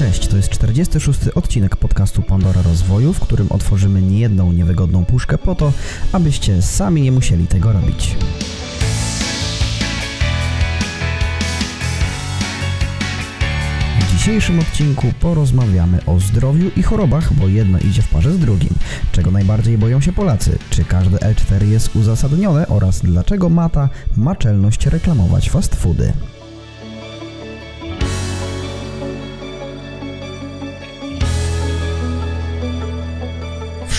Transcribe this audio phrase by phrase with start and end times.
[0.00, 1.28] Cześć, to jest 46.
[1.34, 5.72] odcinek podcastu Pandora Rozwoju, w którym otworzymy niejedną niewygodną puszkę po to,
[6.12, 8.16] abyście sami nie musieli tego robić.
[14.00, 18.74] W dzisiejszym odcinku porozmawiamy o zdrowiu i chorobach, bo jedno idzie w parze z drugim.
[19.12, 20.58] Czego najbardziej boją się Polacy?
[20.70, 26.12] Czy każde L4 jest uzasadnione oraz dlaczego Mata ma czelność reklamować fast foody?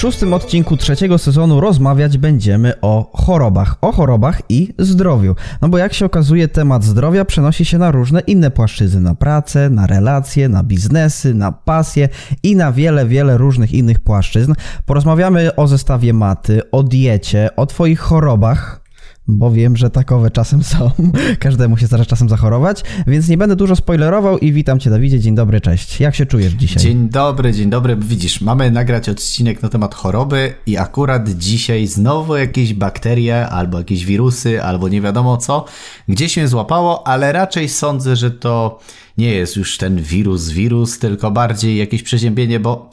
[0.01, 5.35] Szóstym odcinku trzeciego sezonu rozmawiać będziemy o chorobach, o chorobach i zdrowiu.
[5.61, 9.69] No bo jak się okazuje, temat zdrowia przenosi się na różne inne płaszczyzny, na pracę,
[9.69, 12.09] na relacje, na biznesy, na pasje
[12.43, 14.53] i na wiele, wiele różnych innych płaszczyzn.
[14.85, 18.80] Porozmawiamy o zestawie maty, o diecie, o twoich chorobach,
[19.27, 20.91] bo wiem, że takowe czasem są.
[21.39, 25.19] Każdemu się zdarza czasem zachorować, więc nie będę dużo spoilerował i witam Cię, Dawidzie.
[25.19, 25.99] Dzień dobry, cześć.
[25.99, 26.83] Jak się czujesz dzisiaj?
[26.83, 27.95] Dzień dobry, dzień dobry.
[27.95, 34.05] Widzisz, mamy nagrać odcinek na temat choroby i akurat dzisiaj znowu jakieś bakterie albo jakieś
[34.05, 35.65] wirusy, albo nie wiadomo co,
[36.07, 38.79] gdzieś mnie złapało, ale raczej sądzę, że to
[39.17, 42.89] nie jest już ten wirus, wirus, tylko bardziej jakieś przeziębienie, bo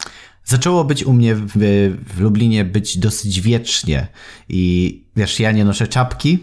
[0.49, 1.53] Zaczęło być u mnie w,
[2.15, 4.07] w Lublinie być dosyć wiecznie
[4.49, 6.39] i wiesz, ja nie noszę czapki,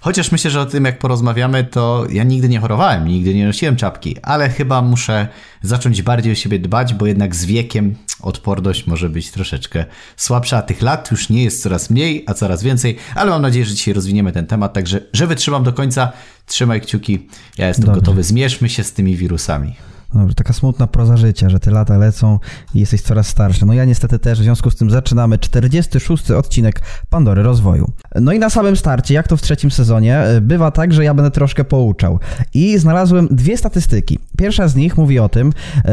[0.00, 3.76] Chociaż myślę, że o tym jak porozmawiamy, to ja nigdy nie chorowałem, nigdy nie nosiłem
[3.76, 5.28] czapki, ale chyba muszę
[5.62, 9.84] zacząć bardziej o siebie dbać, bo jednak z wiekiem odporność może być troszeczkę
[10.16, 10.62] słabsza.
[10.62, 13.94] Tych lat już nie jest coraz mniej, a coraz więcej, ale mam nadzieję, że dzisiaj
[13.94, 16.12] rozwiniemy ten temat, także że wytrzymam do końca,
[16.46, 18.00] trzymaj kciuki, ja jestem Dobrze.
[18.00, 19.74] gotowy, zmierzmy się z tymi wirusami.
[20.14, 22.38] Dobrze, taka smutna proza życia, że te lata lecą
[22.74, 23.66] i jesteś coraz starszy.
[23.66, 26.30] No ja niestety też, w związku z tym zaczynamy 46.
[26.30, 27.92] odcinek Pandory Rozwoju.
[28.20, 31.14] No i na samym starcie, jak to w trzecim sezonie, e, bywa tak, że ja
[31.14, 32.18] będę troszkę pouczał.
[32.54, 34.18] I znalazłem dwie statystyki.
[34.38, 35.52] Pierwsza z nich mówi o tym,
[35.84, 35.92] e,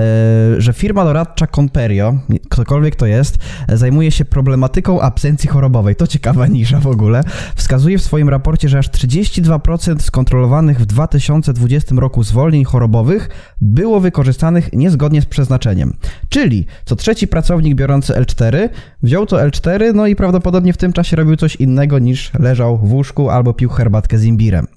[0.58, 2.17] że firma doradcza Conperio,
[2.49, 5.95] ktokolwiek to jest, e, zajmuje się problematyką absencji chorobowej.
[5.95, 7.23] To ciekawa nisza w ogóle.
[7.55, 13.30] Wskazuje w swoim raporcie, że aż 32% skontrolowanych w 2020 roku zwolnień chorobowych
[13.61, 15.94] było wykorzystanych niezgodnie z przeznaczeniem.
[16.30, 18.70] Czyli co trzeci pracownik biorący L4
[19.04, 22.94] wziął to L4, no i prawdopodobnie w tym czasie robił coś innego niż leżał w
[22.94, 24.67] łóżku albo pił herbatkę z imbirem.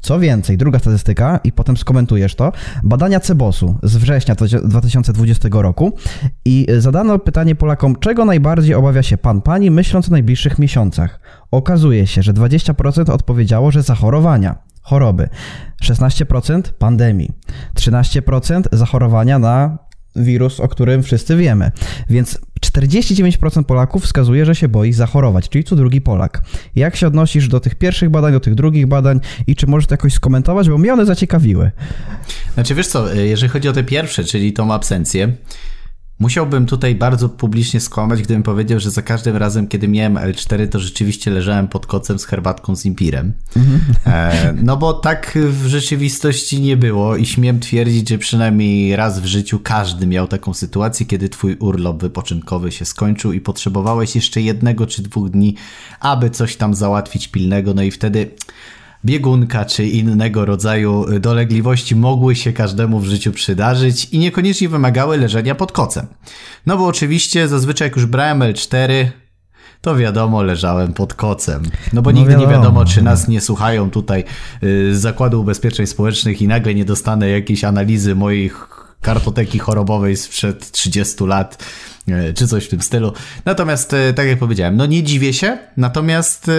[0.00, 4.34] Co więcej, druga statystyka, i potem skomentujesz to, badania Cebosu z września
[4.64, 5.92] 2020 roku
[6.44, 11.20] i zadano pytanie Polakom, czego najbardziej obawia się pan, pani, myśląc o najbliższych miesiącach.
[11.50, 15.28] Okazuje się, że 20% odpowiedziało, że zachorowania choroby,
[15.82, 17.30] 16% pandemii,
[17.76, 19.78] 13% zachorowania na
[20.16, 21.72] wirus, o którym wszyscy wiemy.
[22.10, 26.42] Więc 49% Polaków wskazuje, że się boi zachorować, czyli co drugi Polak.
[26.76, 29.94] Jak się odnosisz do tych pierwszych badań, do tych drugich badań i czy możesz to
[29.94, 31.70] jakoś skomentować, bo mnie one zaciekawiły.
[32.54, 35.32] Znaczy wiesz co, jeżeli chodzi o te pierwsze, czyli tą absencję,
[36.18, 40.80] Musiałbym tutaj bardzo publicznie skłamać, gdybym powiedział, że za każdym razem, kiedy miałem L4, to
[40.80, 43.32] rzeczywiście leżałem pod kocem z herbatką z impirem.
[44.06, 49.24] E, no bo tak w rzeczywistości nie było i śmiem twierdzić, że przynajmniej raz w
[49.24, 54.86] życiu każdy miał taką sytuację, kiedy twój urlop wypoczynkowy się skończył i potrzebowałeś jeszcze jednego
[54.86, 55.54] czy dwóch dni,
[56.00, 58.30] aby coś tam załatwić pilnego, no i wtedy
[59.04, 65.54] biegunka czy innego rodzaju dolegliwości mogły się każdemu w życiu przydarzyć i niekoniecznie wymagały leżenia
[65.54, 66.06] pod kocem.
[66.66, 69.06] No bo oczywiście zazwyczaj jak już brałem L4,
[69.80, 71.62] to wiadomo, leżałem pod kocem.
[71.92, 72.58] No bo No nigdy nie wiadomo.
[72.58, 74.24] wiadomo, czy nas nie słuchają tutaj
[74.62, 78.68] y, z Zakładu Ubezpieczeń Społecznych i nagle nie dostanę jakiejś analizy moich
[79.00, 81.64] kartoteki chorobowej sprzed 30 lat,
[82.08, 83.12] y, czy coś w tym stylu.
[83.44, 86.50] Natomiast, y, tak jak powiedziałem, no nie dziwię się, natomiast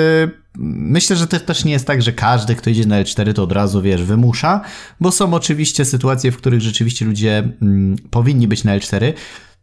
[0.57, 3.51] myślę, że to też nie jest tak, że każdy, kto idzie na L4, to od
[3.51, 4.61] razu, wiesz, wymusza,
[4.99, 9.13] bo są oczywiście sytuacje, w których rzeczywiście ludzie mm, powinni być na L4,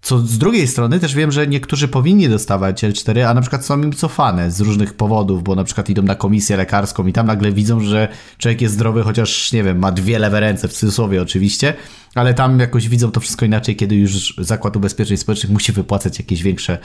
[0.02, 3.82] co z drugiej strony też wiem, że niektórzy powinni dostawać L4, a na przykład są
[3.82, 7.52] im cofane z różnych powodów, bo na przykład idą na komisję lekarską i tam nagle
[7.52, 11.74] widzą, że człowiek jest zdrowy, chociaż nie wiem, ma dwie lewe ręce, w cudzysłowie oczywiście,
[12.14, 16.42] ale tam jakoś widzą to wszystko inaczej, kiedy już Zakład Ubezpieczeń Społecznych musi wypłacać jakieś
[16.42, 16.78] większe,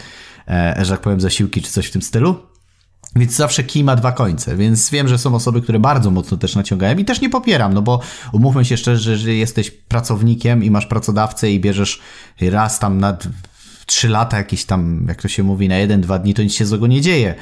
[0.48, 2.57] e, że tak powiem, zasiłki czy coś w tym stylu.
[3.16, 6.56] Więc zawsze kij ma dwa końce, więc wiem, że są osoby, które bardzo mocno też
[6.56, 8.00] naciągają i też nie popieram, no bo
[8.32, 12.02] umówmy się szczerze, że jesteś pracownikiem i masz pracodawcę i bierzesz
[12.42, 13.18] raz tam na
[13.88, 16.66] trzy lata jakieś tam, jak to się mówi, na jeden, dwa dni, to nic się
[16.66, 17.36] złego nie dzieje.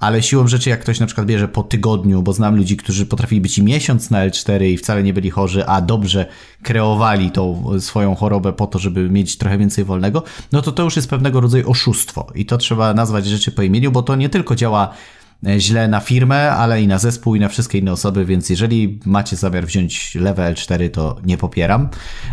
[0.00, 3.40] Ale siłą rzeczy, jak ktoś na przykład bierze po tygodniu, bo znam ludzi, którzy potrafili
[3.40, 6.26] być i miesiąc na L4 i wcale nie byli chorzy, a dobrze
[6.62, 10.22] kreowali tą swoją chorobę po to, żeby mieć trochę więcej wolnego,
[10.52, 12.26] no to to już jest pewnego rodzaju oszustwo.
[12.34, 14.94] I to trzeba nazwać rzeczy po imieniu, bo to nie tylko działa
[15.58, 19.36] źle na firmę, ale i na zespół, i na wszystkie inne osoby, więc jeżeli macie
[19.36, 21.88] zamiar wziąć level 4, to nie popieram.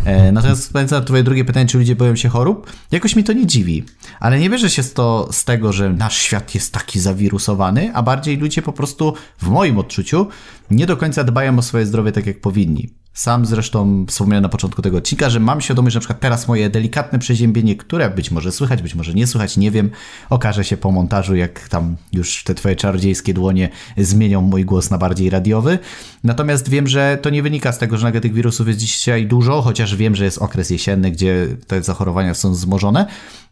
[0.05, 3.47] E, natomiast na twoje drugie pytanie, czy ludzie boją się chorób, jakoś mi to nie
[3.47, 3.83] dziwi,
[4.19, 8.37] ale nie bierze się to z tego, że nasz świat jest taki zawirusowany, a bardziej
[8.37, 10.27] ludzie po prostu, w moim odczuciu,
[10.71, 12.89] nie do końca dbają o swoje zdrowie tak, jak powinni.
[13.19, 16.69] Sam zresztą wspomniałem na początku tego odcinka, że mam świadomość, że na przykład teraz moje
[16.69, 19.89] delikatne przeziębienie, które być może słychać, być może nie słychać, nie wiem,
[20.29, 24.97] okaże się po montażu, jak tam już te twoje czarodziejskie dłonie zmienią mój głos na
[24.97, 25.79] bardziej radiowy.
[26.23, 29.61] Natomiast wiem, że to nie wynika z tego, że nagle tych wirusów jest dzisiaj dużo,
[29.61, 33.05] chociaż wiem, że jest okres jesienny, gdzie te zachorowania są wzmożone.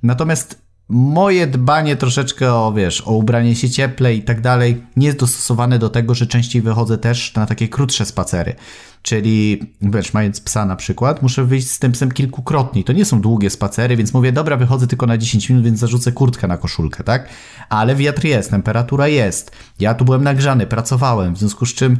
[0.03, 5.19] Natomiast moje dbanie troszeczkę o, wiesz, o ubranie się cieplej i tak dalej, nie jest
[5.19, 8.55] dostosowane do tego, że częściej wychodzę też na takie krótsze spacery.
[9.01, 12.83] Czyli, wiesz, mając psa na przykład, muszę wyjść z tym psem kilkukrotnie.
[12.83, 16.11] To nie są długie spacery, więc mówię, dobra, wychodzę tylko na 10 minut, więc zarzucę
[16.11, 17.29] kurtkę na koszulkę, tak?
[17.69, 19.51] Ale wiatr jest, temperatura jest.
[19.79, 21.97] Ja tu byłem nagrzany, pracowałem, w związku z czym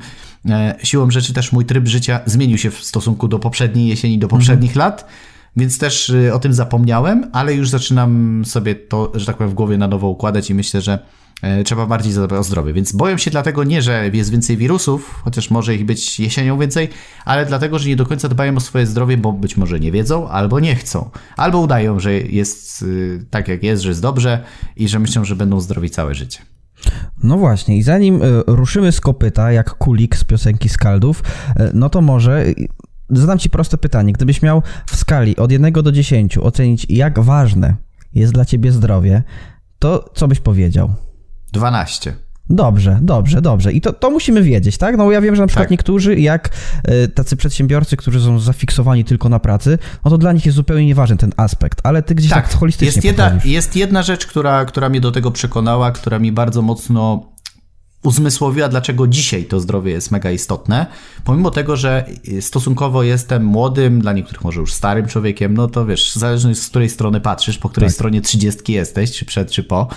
[0.50, 4.28] e, siłą rzeczy też mój tryb życia zmienił się w stosunku do poprzedniej jesieni, do
[4.28, 4.92] poprzednich mhm.
[4.92, 5.07] lat.
[5.57, 9.54] Więc też y, o tym zapomniałem, ale już zaczynam sobie to, że tak powiem, w
[9.54, 11.00] głowie na nowo układać i myślę, że
[11.42, 12.74] e, trzeba bardziej zadbać o zdrowie.
[12.74, 16.89] Więc boję się dlatego nie, że jest więcej wirusów, chociaż może ich być jesienią więcej,
[17.25, 20.30] ale dlatego, że nie do końca dbają o swoje zdrowie, bo być może nie wiedzą
[20.30, 21.09] albo nie chcą.
[21.38, 24.44] Albo udają, że jest y, tak jak jest, że jest dobrze
[24.75, 26.39] i że myślą, że będą zdrowi całe życie.
[27.24, 31.24] No właśnie, i zanim y, ruszymy z kopyta, jak kulik z piosenki Skaldów,
[31.74, 32.45] no to może
[33.09, 34.13] Zadam Ci proste pytanie.
[34.13, 37.75] Gdybyś miał w skali od 1 do 10 ocenić, jak ważne
[38.13, 39.24] jest dla Ciebie zdrowie,
[39.80, 40.94] to co byś powiedział?
[41.54, 42.13] 12.
[42.50, 43.74] Dobrze, dobrze, dobrze.
[43.74, 44.98] I to, to musimy wiedzieć, tak?
[44.98, 45.71] No ja wiem, że na przykład tak.
[45.71, 46.50] niektórzy, jak
[46.89, 50.86] y, tacy przedsiębiorcy, którzy są zafiksowani tylko na pracy, no to dla nich jest zupełnie
[50.86, 54.65] nieważny ten aspekt, ale ty gdzieś tak, tak holistycznie jest jedna, jest jedna rzecz, która,
[54.65, 57.31] która mnie do tego przekonała, która mi bardzo mocno
[58.04, 60.86] uzmysłowiła, dlaczego dzisiaj to zdrowie jest mega istotne.
[61.24, 62.06] Pomimo tego, że
[62.42, 66.90] stosunkowo jestem młodym, dla niektórych może już starym człowiekiem, no to wiesz, zależnie z której
[66.90, 67.96] strony patrzysz, po której tak.
[67.96, 69.88] stronie trzydziestki jesteś, czy przed, czy po.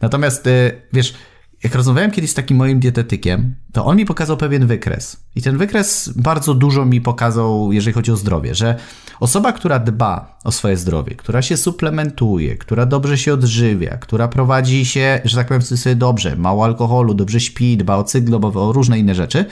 [0.00, 1.14] Natomiast y, wiesz,
[1.62, 5.16] jak rozmawiałem kiedyś z takim moim dietetykiem, to on mi pokazał pewien wykres.
[5.36, 8.76] I ten wykres bardzo dużo mi pokazał, jeżeli chodzi o zdrowie, że
[9.20, 14.86] osoba, która dba o swoje zdrowie, która się suplementuje, która dobrze się odżywia, która prowadzi
[14.86, 18.98] się, że tak powiem sobie dobrze, mało alkoholu, dobrze śpi, dba o cykl o różne
[18.98, 19.44] inne rzeczy,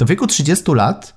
[0.00, 1.15] w wieku 30 lat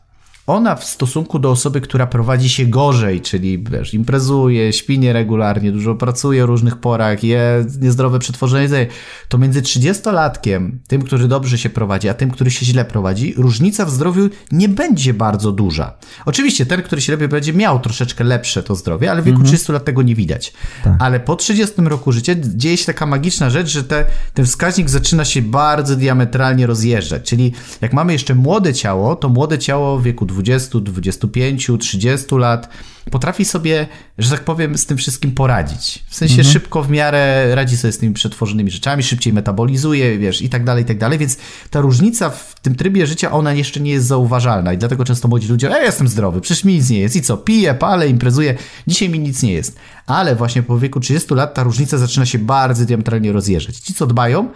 [0.49, 5.95] ona w stosunku do osoby, która prowadzi się gorzej, czyli wiesz, imprezuje, śpi nieregularnie, dużo
[5.95, 8.85] pracuje o różnych porach, je niezdrowe przetworzenie jedzenia,
[9.27, 13.85] to między 30-latkiem, tym, który dobrze się prowadzi, a tym, który się źle prowadzi, różnica
[13.85, 15.97] w zdrowiu nie będzie bardzo duża.
[16.25, 19.47] Oczywiście ten, który się lepiej będzie miał troszeczkę lepsze to zdrowie, ale w wieku mhm.
[19.47, 20.53] 30 lat tego nie widać.
[20.83, 20.93] Tak.
[20.99, 25.25] Ale po 30 roku życia dzieje się taka magiczna rzecz, że te, ten wskaźnik zaczyna
[25.25, 27.29] się bardzo diametralnie rozjeżdżać.
[27.29, 32.35] Czyli jak mamy jeszcze młode ciało, to młode ciało w wieku 20 20, 25, 30
[32.35, 32.69] lat,
[33.11, 33.87] potrafi sobie,
[34.17, 36.03] że tak powiem, z tym wszystkim poradzić.
[36.07, 36.53] W sensie mhm.
[36.53, 40.83] szybko w miarę radzi sobie z tymi przetworzonymi rzeczami, szybciej metabolizuje, wiesz, i tak dalej,
[40.83, 41.37] i tak dalej, więc
[41.69, 45.47] ta różnica w tym trybie życia, ona jeszcze nie jest zauważalna i dlatego często młodzi
[45.47, 48.55] ludzie, ej, jestem zdrowy, przecież mi nic nie jest i co, piję, palę, imprezuję,
[48.87, 49.75] dzisiaj mi nic nie jest.
[50.05, 53.77] Ale właśnie po wieku 30 lat ta różnica zaczyna się bardzo diametralnie rozjeżdżać.
[53.77, 54.49] Ci, co dbają,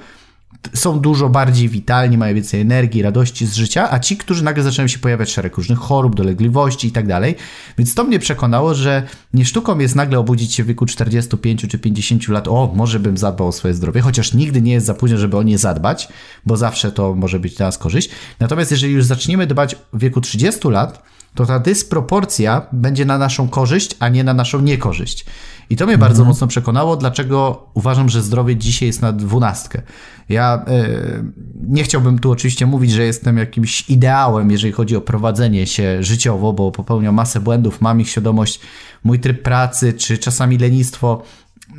[0.74, 4.88] są dużo bardziej witalni, mają więcej energii, radości z życia, a ci, którzy nagle zaczynają
[4.88, 7.36] się pojawiać szereg różnych chorób, dolegliwości i tak dalej.
[7.78, 11.80] Więc to mnie przekonało, że nie sztuką jest nagle obudzić się w wieku 45 czy
[11.80, 15.18] 50 lat, o, może bym zadbał o swoje zdrowie, chociaż nigdy nie jest za późno,
[15.18, 16.08] żeby o nie zadbać,
[16.46, 18.10] bo zawsze to może być dla nas korzyść.
[18.40, 21.04] Natomiast jeżeli już zaczniemy dbać w wieku 30 lat,
[21.36, 25.26] to ta dysproporcja będzie na naszą korzyść, a nie na naszą niekorzyść.
[25.70, 26.10] I to mnie mhm.
[26.10, 29.82] bardzo mocno przekonało, dlaczego uważam, że zdrowie dzisiaj jest na dwunastkę.
[30.30, 31.24] Ja y,
[31.68, 36.54] nie chciałbym tu oczywiście mówić, że jestem jakimś ideałem, jeżeli chodzi o prowadzenie się życiowo,
[36.54, 38.60] bo popełniam masę błędów, mam ich świadomość,
[39.04, 41.24] mój tryb pracy, czy czasami lenistwo,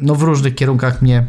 [0.01, 1.27] no w różnych kierunkach mnie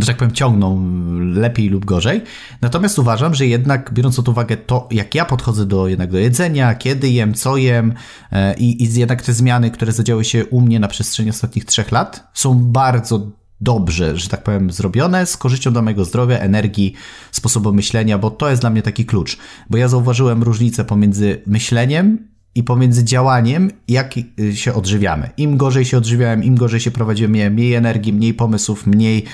[0.00, 0.86] że tak powiem, ciągną
[1.18, 2.22] lepiej lub gorzej.
[2.60, 6.74] Natomiast uważam, że jednak biorąc pod uwagę to, jak ja podchodzę do, jednak do jedzenia,
[6.74, 7.94] kiedy jem, co jem
[8.32, 11.92] e, i, i jednak te zmiany, które zadziały się u mnie na przestrzeni ostatnich trzech
[11.92, 16.94] lat, są bardzo dobrze, że tak powiem, zrobione, z korzyścią dla mojego zdrowia, energii,
[17.32, 19.38] sposobu myślenia, bo to jest dla mnie taki klucz.
[19.70, 22.29] Bo ja zauważyłem różnicę pomiędzy myśleniem
[22.60, 25.30] i pomiędzy działaniem, jak y, się odżywiamy.
[25.36, 29.24] Im gorzej się odżywiałem, im gorzej się prowadziłem, miałem mniej energii, mniej pomysłów, mniej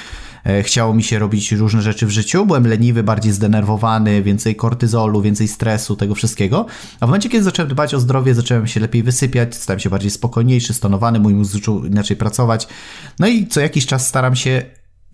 [0.45, 5.23] e, chciało mi się robić różne rzeczy w życiu, byłem leniwy, bardziej zdenerwowany, więcej kortyzolu,
[5.23, 6.67] więcej stresu, tego wszystkiego.
[7.01, 10.11] A w momencie, kiedy zacząłem dbać o zdrowie, zacząłem się lepiej wysypiać, stałem się bardziej
[10.11, 12.69] spokojniejszy, stonowany, mój mózg zaczął inaczej pracować.
[13.19, 14.63] No i co jakiś czas staram się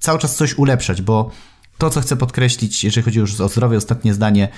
[0.00, 1.31] cały czas coś ulepszać, bo
[1.78, 4.49] to, co chcę podkreślić, jeżeli chodzi już o zdrowie, ostatnie zdanie,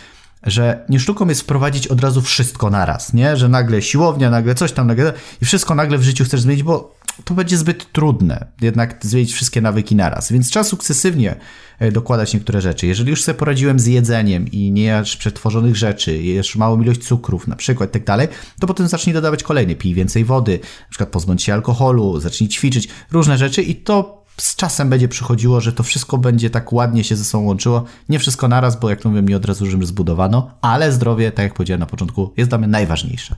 [0.47, 3.37] że nie sztuką jest wprowadzić od razu wszystko naraz, nie?
[3.37, 6.95] Że nagle siłownia, nagle coś tam, nagle i wszystko nagle w życiu chcesz zmienić, bo
[7.25, 10.33] to będzie zbyt trudne, jednak zmienić wszystkie nawyki naraz.
[10.33, 11.37] Więc trzeba sukcesywnie
[11.79, 12.87] e, dokładać niektóre rzeczy.
[12.87, 17.49] Jeżeli już sobie poradziłem z jedzeniem i nie jesz przetworzonych rzeczy, jesz małą ilość cukrów
[17.49, 18.29] na przykład tak dalej,
[18.61, 19.77] to potem zacznij dodawać kolejny.
[19.77, 24.57] Pij więcej wody, na przykład pozbądź się alkoholu, zacznij ćwiczyć, różne rzeczy i to z
[24.57, 27.85] czasem będzie przychodziło, że to wszystko będzie tak ładnie się ze sobą łączyło.
[28.09, 31.43] Nie wszystko naraz, bo jak to mówię, nie od razu Rzym zbudowano, ale zdrowie, tak
[31.43, 33.37] jak powiedziałem na początku, jest dla mnie najważniejsze.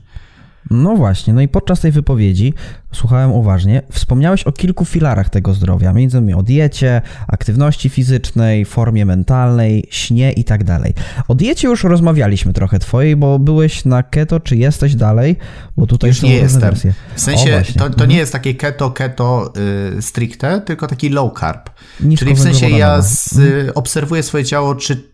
[0.71, 2.55] No właśnie, no i podczas tej wypowiedzi
[2.93, 3.83] słuchałem uważnie.
[3.93, 10.33] Wspomniałeś o kilku filarach tego zdrowia, między innymi o diecie, aktywności fizycznej, formie mentalnej, śnie
[10.33, 10.95] i tak dalej.
[11.29, 15.37] O diecie już rozmawialiśmy trochę twojej, bo byłeś na keto, czy jesteś dalej?
[15.77, 16.61] Bo tutaj już są nie jestem.
[16.61, 16.93] wersje.
[17.15, 19.53] W sensie O, to, to nie jest takie keto, keto
[19.99, 21.71] y, stricte, tylko taki low carb.
[22.01, 25.11] Nisko Czyli w sensie ja z, y, obserwuję swoje ciało, czy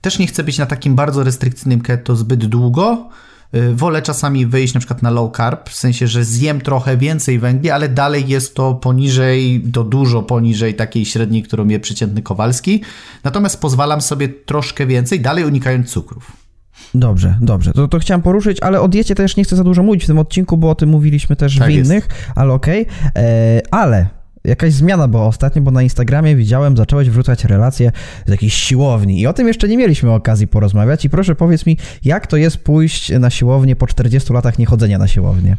[0.00, 3.08] też nie chcę być na takim bardzo restrykcyjnym keto zbyt długo.
[3.54, 7.38] Y, Wolę czasami wyjść na przykład na low carb, w sensie, że zjem trochę więcej
[7.38, 12.82] węgli, ale dalej jest to poniżej, to dużo poniżej takiej średniej, którą je przeciętny Kowalski.
[13.24, 16.32] Natomiast pozwalam sobie troszkę więcej, dalej unikając cukrów.
[16.94, 17.72] Dobrze, dobrze.
[17.72, 20.18] To, to chciałem poruszyć, ale o diecie też nie chcę za dużo mówić w tym
[20.18, 21.90] odcinku, bo o tym mówiliśmy też Tak w jest.
[21.90, 22.86] innych, ale okej.
[23.16, 24.06] E, Ale
[24.44, 27.92] jakaś zmiana była ostatnio, bo na Instagramie widziałem, zacząłeś wrzucać relacje
[28.26, 31.76] z jakiejś siłowni i o tym jeszcze nie mieliśmy okazji porozmawiać i proszę powiedz mi,
[32.04, 35.56] jak to jest pójść na siłownię po 40 latach niechodzenia na siłownię?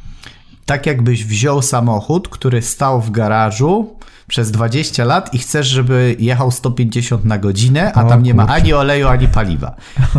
[0.66, 3.96] tak jakbyś wziął samochód, który stał w garażu
[4.28, 8.44] przez 20 lat i chcesz, żeby jechał 150 na godzinę, a O tam nie ma
[8.44, 8.56] kurczę.
[8.56, 9.76] ani oleju, ani paliwa.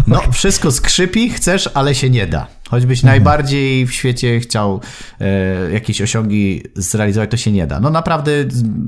[0.06, 2.46] No, wszystko skrzypi, chcesz, ale się nie da.
[2.70, 3.12] Choćbyś Mhm.
[3.12, 4.80] najbardziej w świecie chciał
[5.20, 7.80] e, jakieś osiągi zrealizować, to się nie da.
[7.80, 8.32] No naprawdę,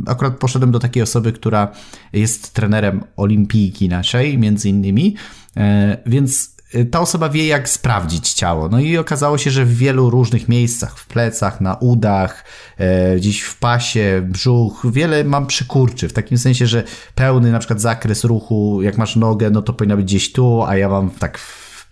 [0.06, 1.72] akurat poszedłem do takiej osoby, która
[2.12, 5.16] jest trenerem olimpijki naszej, między innymi,
[5.56, 6.58] e, więc
[6.90, 8.68] ta osoba wie, jak sprawdzić ciało.
[8.68, 12.44] No i okazało się, że w wielu różnych miejscach, w plecach, na udach,
[12.78, 17.80] e, gdzieś w pasie, brzuch, wiele mam przykurczy, w takim sensie, że pełny na przykład
[17.80, 21.38] zakres ruchu, jak masz nogę, no to powinna być gdzieś tu, a ja mam tak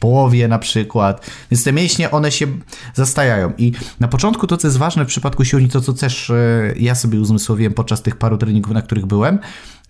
[0.00, 1.30] połowie na przykład.
[1.50, 2.46] Więc te mięśnie, one się
[2.94, 3.52] zastajają.
[3.58, 6.34] I na początku to, co jest ważne w przypadku siłowni, to co też e,
[6.76, 9.38] ja sobie uzmysłowiłem podczas tych paru treningów, na których byłem,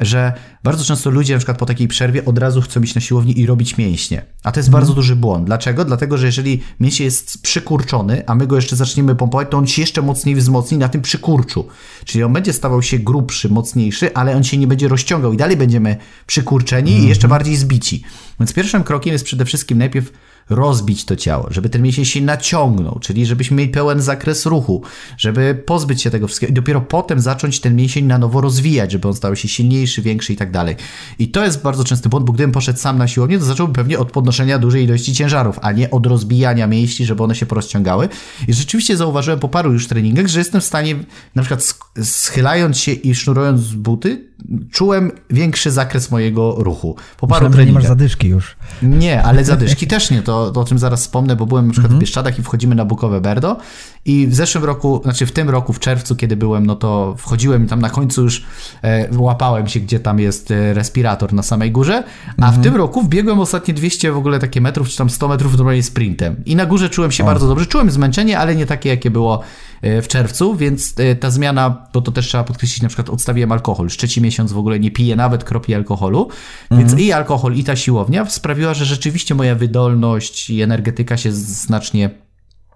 [0.00, 0.32] że
[0.64, 3.46] bardzo często ludzie na przykład po takiej przerwie od razu chcą iść na siłowni i
[3.46, 4.22] robić mięśnie.
[4.42, 5.46] A to jest bardzo duży błąd.
[5.46, 5.84] Dlaczego?
[5.84, 9.82] Dlatego, że jeżeli mięsień jest przykurczony, a my go jeszcze zaczniemy pompować, to on się
[9.82, 11.68] jeszcze mocniej wzmocni na tym przykurczu.
[12.04, 15.56] Czyli on będzie stawał się grubszy, mocniejszy, ale on się nie będzie rozciągał i dalej
[15.56, 18.02] będziemy przykurczeni i jeszcze bardziej zbici.
[18.40, 20.12] Więc pierwszym krokiem jest przede wszystkim najpierw
[20.50, 24.82] rozbić to ciało, żeby ten mięsień się naciągnął, czyli żebyśmy mieli pełen zakres ruchu,
[25.18, 29.08] żeby pozbyć się tego wszystkiego i dopiero potem zacząć ten mięsień na nowo rozwijać, żeby
[29.08, 30.76] on stał się silniejszy, większy i tak dalej.
[31.18, 33.98] I to jest bardzo częsty błąd, bo gdybym poszedł sam na siłownię, to zacząłbym pewnie
[33.98, 38.08] od podnoszenia dużej ilości ciężarów, a nie od rozbijania mięśni, żeby one się porozciągały.
[38.48, 40.96] I rzeczywiście zauważyłem po paru już treningach, że jestem w stanie,
[41.34, 44.26] na przykład schylając się i sznurując buty,
[44.72, 46.96] czułem większy zakres mojego ruchu.
[47.16, 47.88] Po paru że nie masz treningach.
[47.88, 48.56] zadyszki już.
[48.82, 51.94] Nie, ale zadyszki też nie, to, to o czym zaraz wspomnę, bo byłem na przykład
[51.94, 53.56] w Bieszczadach i wchodzimy na Bukowe Berdo
[54.04, 57.64] i w zeszłym roku, znaczy w tym roku, w czerwcu, kiedy byłem, no to wchodziłem
[57.64, 58.44] i tam na końcu już
[58.82, 62.04] e, łapałem się, gdzie tam jest e, respirator na samej górze,
[62.42, 65.56] a w tym roku wbiegłem ostatnie 200 w ogóle takie metrów, czy tam 100 metrów
[65.56, 69.10] normalnie sprintem i na górze czułem się bardzo dobrze, czułem zmęczenie, ale nie takie, jakie
[69.10, 69.40] było
[69.82, 73.52] e, w czerwcu, więc e, ta zmiana, bo to też trzeba podkreślić, na przykład odstawiłem
[73.52, 76.28] alkohol, trzeci miesiąc w ogóle nie piję nawet kropli alkoholu,
[76.70, 82.10] więc i alkohol, i ta siłownia sprawiła, że rzeczywiście moja wydolność i energetyka się znacznie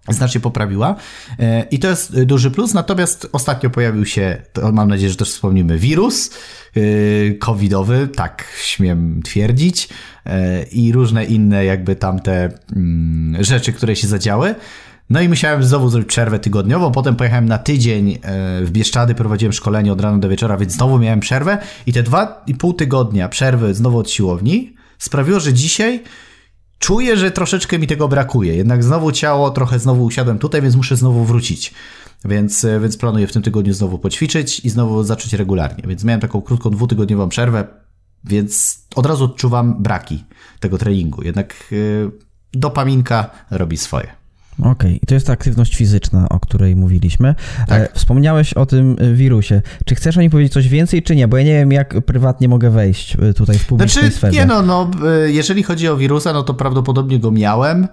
[0.09, 0.97] znacznie poprawiła.
[1.39, 4.43] E, i to jest duży plus, natomiast ostatnio pojawił się,
[4.73, 6.81] mam nadzieję, że też wspomnimy, wirus e,
[7.35, 9.89] covidowy, tak śmiem twierdzić.
[10.27, 14.55] E, i różne inne jakby tamte mm, rzeczy, które się zadziały.
[15.11, 19.53] No i musiałem znowu zrobić przerwę tygodniową, potem pojechałem na tydzień e, w Bieszczady, prowadziłem
[19.53, 23.29] szkolenie od rana do wieczora, więc znowu miałem przerwę i te dwa i pół tygodnia
[23.29, 26.03] przerwy znowu od siłowni sprawiło, że dzisiaj
[26.79, 28.57] czuję, że troszeczkę mi tego brakuje.
[28.57, 31.75] Jednak znowu ciało, trochę znowu usiadłem tutaj, więc muszę znowu wrócić.
[32.25, 35.85] Więc, e, więc planuję w tym tygodniu znowu poćwiczyć i znowu zacząć regularnie.
[35.89, 37.67] Więc miałem taką krótką dwutygodniową przerwę,
[38.25, 40.25] więc od razu odczuwam braki
[40.61, 41.23] tego treningu.
[41.23, 42.11] Jednak yy,
[42.53, 44.20] dopaminka robi swoje.
[44.59, 44.99] Okej, okay.
[45.03, 47.35] i to jest ta aktywność fizyczna, o której mówiliśmy.
[47.69, 47.83] Tak.
[47.83, 49.63] E, wspomniałeś o tym e, wirusie.
[49.85, 51.29] Czy chcesz o nim powiedzieć coś więcej, czy nie?
[51.29, 54.39] Bo ja nie wiem, jak prywatnie mogę wejść e, tutaj w publicznej znaczy, sferze.
[54.39, 54.91] Nie no, no,
[55.27, 57.89] jeżeli chodzi o wirusa, no to prawdopodobnie go miałem,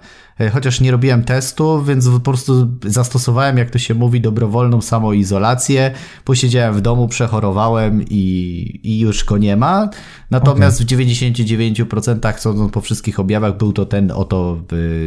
[0.52, 5.90] chociaż nie robiłem testu, więc po prostu zastosowałem, jak to się mówi, dobrowolną samoizolację.
[6.24, 9.90] Posiedziałem w domu, przechorowałem i, i już go nie ma.
[10.30, 10.96] Natomiast okay.
[10.96, 14.58] w 99% sądząc po wszystkich objawach był to ten oto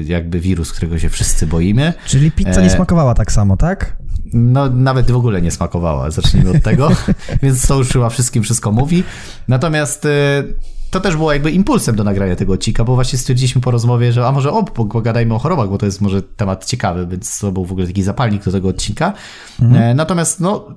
[0.05, 1.93] jakby wirus, którego się wszyscy boimy.
[2.05, 3.97] Czyli pizza nie e, smakowała tak samo, tak?
[4.33, 6.89] No, nawet w ogóle nie smakowała, zacznijmy od tego,
[7.43, 9.03] więc to już chyba wszystkim wszystko mówi.
[9.47, 10.43] Natomiast e,
[10.91, 14.27] to też było jakby impulsem do nagrania tego odcinka, bo właśnie stwierdziliśmy po rozmowie, że
[14.27, 17.65] a może o, pogadajmy o chorobach, bo to jest może temat ciekawy, więc to był
[17.65, 19.13] w ogóle taki zapalnik do tego odcinka.
[19.61, 19.83] Mhm.
[19.83, 20.75] E, natomiast no,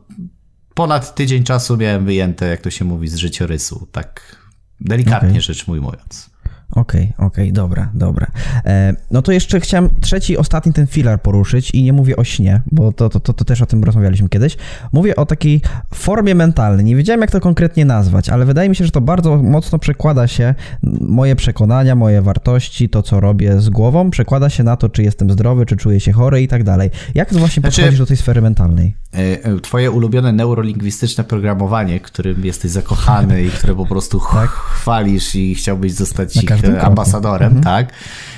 [0.75, 4.37] ponad tydzień czasu miałem wyjęte, jak to się mówi, z życiorysu, tak
[4.81, 5.41] delikatnie okay.
[5.41, 6.31] rzecz ujmując.
[6.71, 8.27] Okej, okay, okej, okay, dobra, dobra.
[8.65, 12.61] E, no to jeszcze chciałem trzeci, ostatni ten filar poruszyć i nie mówię o śnie,
[12.73, 14.57] bo to, to, to, to, też o tym rozmawialiśmy kiedyś.
[14.93, 15.61] Mówię o takiej
[15.95, 16.85] formie mentalnej.
[16.85, 20.27] Nie wiedziałem, jak to konkretnie nazwać, ale wydaje mi się, że to bardzo mocno przekłada
[20.27, 20.55] się,
[21.01, 25.31] moje przekonania, moje wartości, to co robię z głową, przekłada się na to, czy jestem
[25.31, 26.91] zdrowy, czy czuję się chory i tak dalej.
[27.15, 28.95] Jak to właśnie znaczy, podchodzisz do tej sfery mentalnej?
[29.15, 34.51] E, e, twoje ulubione neurolingwistyczne programowanie, którym jesteś zakochany i które po prostu tak?
[34.51, 36.45] chwalisz i chciałbyś zostać ich
[36.83, 37.65] ambasadorem, mhm.
[37.65, 37.95] tak?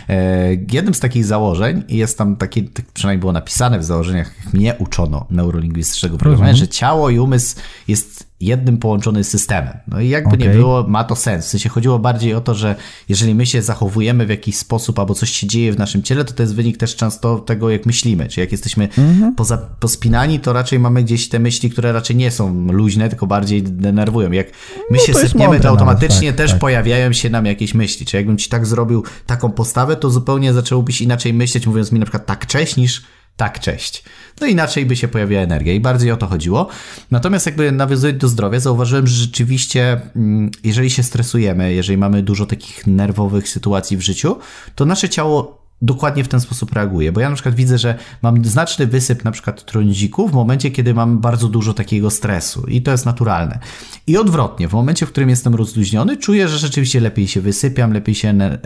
[0.09, 4.75] E, jednym z takich założeń jest tam takie, tak przynajmniej było napisane w założeniach, mnie
[4.79, 7.57] uczono neurolingwistycznego programowania, że ciało i umysł
[7.89, 9.73] jest jednym połączonym systemem.
[9.89, 10.49] No i jakby okay.
[10.49, 11.47] nie było, ma to sens.
[11.47, 12.75] W sensie chodziło bardziej o to, że
[13.09, 16.33] jeżeli my się zachowujemy w jakiś sposób albo coś się dzieje w naszym ciele, to
[16.33, 18.29] to jest wynik też często tego, jak myślimy.
[18.29, 19.35] Czyli jak jesteśmy mm-hmm.
[19.37, 23.63] poza, pospinani, to raczej mamy gdzieś te myśli, które raczej nie są luźne, tylko bardziej
[23.63, 24.33] denerwują.
[24.33, 24.47] Jak
[24.91, 26.61] my no się sypniemy, to automatycznie tak, też tak.
[26.61, 28.07] pojawiają się nam jakieś myśli.
[28.07, 32.05] Czy jakbym ci tak zrobił taką postawę, to zupełnie zacząłbyś inaczej myśleć, mówiąc mi na
[32.05, 33.03] przykład tak cześć, niż
[33.37, 34.05] tak, cześć.
[34.41, 36.69] No inaczej by się pojawiła energia i bardziej o to chodziło.
[37.11, 42.47] Natomiast jakby nawiązując do zdrowia, zauważyłem, że rzeczywiście, mm, jeżeli się stresujemy, jeżeli mamy dużo
[42.47, 44.37] takich nerwowych sytuacji w życiu,
[44.75, 47.13] to nasze ciało dokładnie w ten sposób reaguje.
[47.13, 50.95] Bo ja na przykład widzę, że mam znaczny wysyp na przykład trądziku w momencie, kiedy
[50.95, 53.59] mam bardzo dużo takiego stresu i to jest naturalne.
[54.07, 58.15] I odwrotnie, w momencie, w którym jestem rozluźniony, czuję, że rzeczywiście lepiej się wysypiam, lepiej
[58.15, 58.59] się e,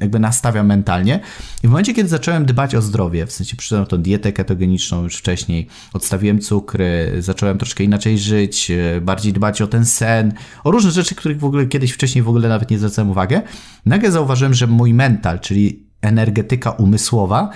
[0.00, 1.20] jakby nastawiam mentalnie.
[1.62, 5.16] I w momencie, kiedy zacząłem dbać o zdrowie, w sensie przyszedłem tą dietę ketogeniczną już
[5.16, 10.32] wcześniej, odstawiłem cukry, zacząłem troszkę inaczej żyć, e, bardziej dbać o ten sen,
[10.64, 13.42] o różne rzeczy, których w ogóle kiedyś wcześniej w ogóle nawet nie zwracałem uwagę,
[13.86, 17.50] nagle zauważyłem, że mój mental, czyli energetyka umysłowa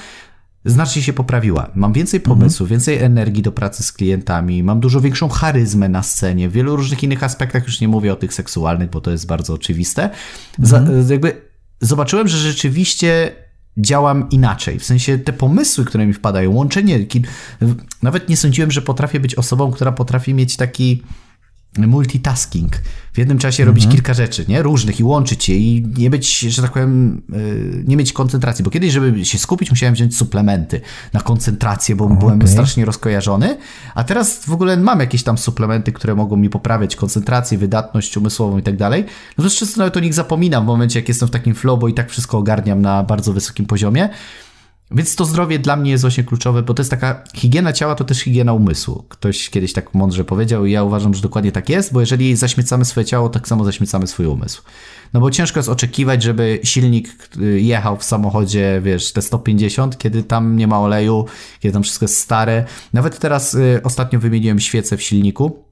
[0.65, 1.71] znacznie się poprawiła.
[1.75, 2.39] Mam więcej mhm.
[2.39, 2.79] pomysłów, mhm.
[2.79, 7.03] więcej energii do pracy z klientami, mam dużo większą charyzmę na scenie, w wielu różnych
[7.03, 10.11] innych aspektach, już nie mówię o tych seksualnych, bo to jest bardzo oczywiste.
[10.59, 11.11] Mhm.
[11.11, 11.43] jakby
[11.81, 13.33] zobaczyłem, że rzeczywiście
[13.77, 14.79] działam inaczej.
[14.79, 16.99] W sensie te pomysły, które mi wpadają, łączenie,
[18.03, 21.03] nawet nie sądziłem, że potrafię być osobą, która potrafi mieć taki
[21.79, 22.77] multitasking.
[23.13, 23.97] W jednym czasie robić mhm.
[23.97, 24.63] kilka rzeczy, nie?
[24.63, 28.65] Różnych i łączyć je i nie być, że tak powiem, yy, nie mieć koncentracji.
[28.65, 30.81] Bo kiedyś, żeby się skupić, musiałem wziąć suplementy
[31.13, 32.17] na koncentrację, bo okay.
[32.17, 33.57] byłem strasznie rozkojarzony.
[33.95, 38.59] A teraz w ogóle mam jakieś tam suplementy, które mogą mi poprawiać koncentrację, wydatność umysłową
[38.59, 39.05] i tak dalej.
[39.39, 41.89] No to często nawet o nich zapominam w momencie, jak jestem w takim flow, bo
[41.89, 44.09] i tak wszystko ogarniam na bardzo wysokim poziomie.
[44.95, 48.05] Więc to zdrowie dla mnie jest właśnie kluczowe, bo to jest taka higiena ciała, to
[48.05, 49.05] też higiena umysłu.
[49.09, 52.85] Ktoś kiedyś tak mądrze powiedział i ja uważam, że dokładnie tak jest, bo jeżeli zaśmiecamy
[52.85, 54.63] swoje ciało, tak samo zaśmiecamy swój umysł.
[55.13, 60.57] No bo ciężko jest oczekiwać, żeby silnik jechał w samochodzie, wiesz, te 150, kiedy tam
[60.57, 61.27] nie ma oleju,
[61.61, 62.65] kiedy tam wszystko jest stare.
[62.93, 65.65] Nawet teraz y, ostatnio wymieniłem świecę w silniku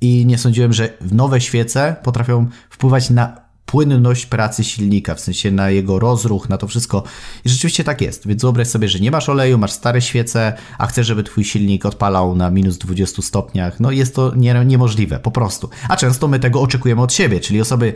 [0.00, 5.70] i nie sądziłem, że nowe świece potrafią wpływać na płynność pracy silnika, w sensie na
[5.70, 7.02] jego rozruch, na to wszystko.
[7.44, 8.26] I rzeczywiście tak jest.
[8.26, 11.86] Więc wyobraź sobie, że nie masz oleju, masz stare świece, a chcesz, żeby twój silnik
[11.86, 13.80] odpalał na minus 20 stopniach.
[13.80, 15.70] No jest to nie, niemożliwe, po prostu.
[15.88, 17.92] A często my tego oczekujemy od siebie, czyli osoby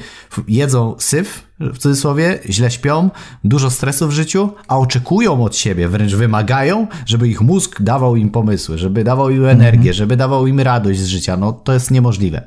[0.49, 3.11] jedzą syf, w cudzysłowie, źle śpią,
[3.45, 8.31] dużo stresu w życiu, a oczekują od siebie, wręcz wymagają, żeby ich mózg dawał im
[8.31, 9.95] pomysły, żeby dawał im energię, mhm.
[9.95, 11.37] żeby dawał im radość z życia.
[11.37, 12.47] No to jest niemożliwe.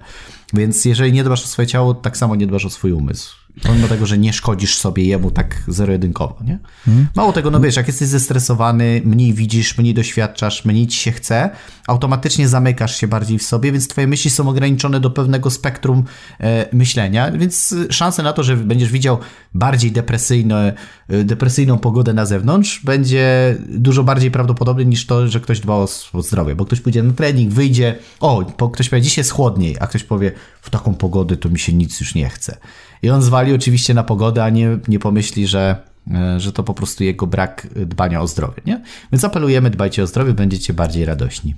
[0.53, 3.35] Więc jeżeli nie dbasz o swoje ciało, tak samo nie dbasz o swój umysł.
[3.63, 6.59] Pomimo tego, że nie szkodzisz sobie jemu tak zero-jedynkowo, nie?
[6.85, 7.07] Hmm.
[7.15, 11.49] Mało tego, no wiesz, jak jesteś zestresowany, mniej widzisz, mniej doświadczasz, mniej ci się chce,
[11.87, 16.03] automatycznie zamykasz się bardziej w sobie, więc twoje myśli są ograniczone do pewnego spektrum
[16.39, 19.17] e, myślenia, więc szanse na to, że będziesz widział
[19.53, 20.73] bardziej depresyjne,
[21.09, 25.87] depresyjną pogodę na zewnątrz, będzie dużo bardziej prawdopodobne niż to, że ktoś dba o,
[26.21, 30.03] zdrowie, bo ktoś pójdzie na trening, wyjdzie, o, ktoś powie, dzisiaj jest chłodniej, a ktoś
[30.03, 32.57] powie, w taką pogodę to mi się nic już nie chce.
[33.01, 35.75] I on zwali oczywiście na pogodę, a nie, nie pomyśli, że
[36.11, 38.81] e, że to po prostu jego brak dbania o zdrowie, nie?
[39.11, 41.55] Więc apelujemy, dbajcie o zdrowie, będziecie bardziej radośni.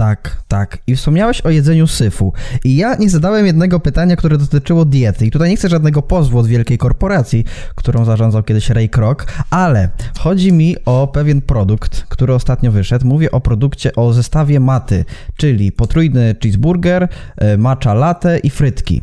[0.00, 0.78] Tak, tak.
[0.86, 2.32] I wspomniałeś o jedzeniu syfu.
[2.64, 5.26] I ja nie zadałem jednego pytania, które dotyczyło diety.
[5.26, 9.18] I tutaj nie chcę żadnego pozwu od wielkiej korporacji, którą zarządzał kiedyś Ray Kroc,
[9.50, 13.06] ale chodzi mi o pewien produkt, który ostatnio wyszedł.
[13.06, 15.04] Mówię o produkcie, o zestawie maty,
[15.36, 19.02] czyli potrójny cheeseburger, e, matcha latte i frytki.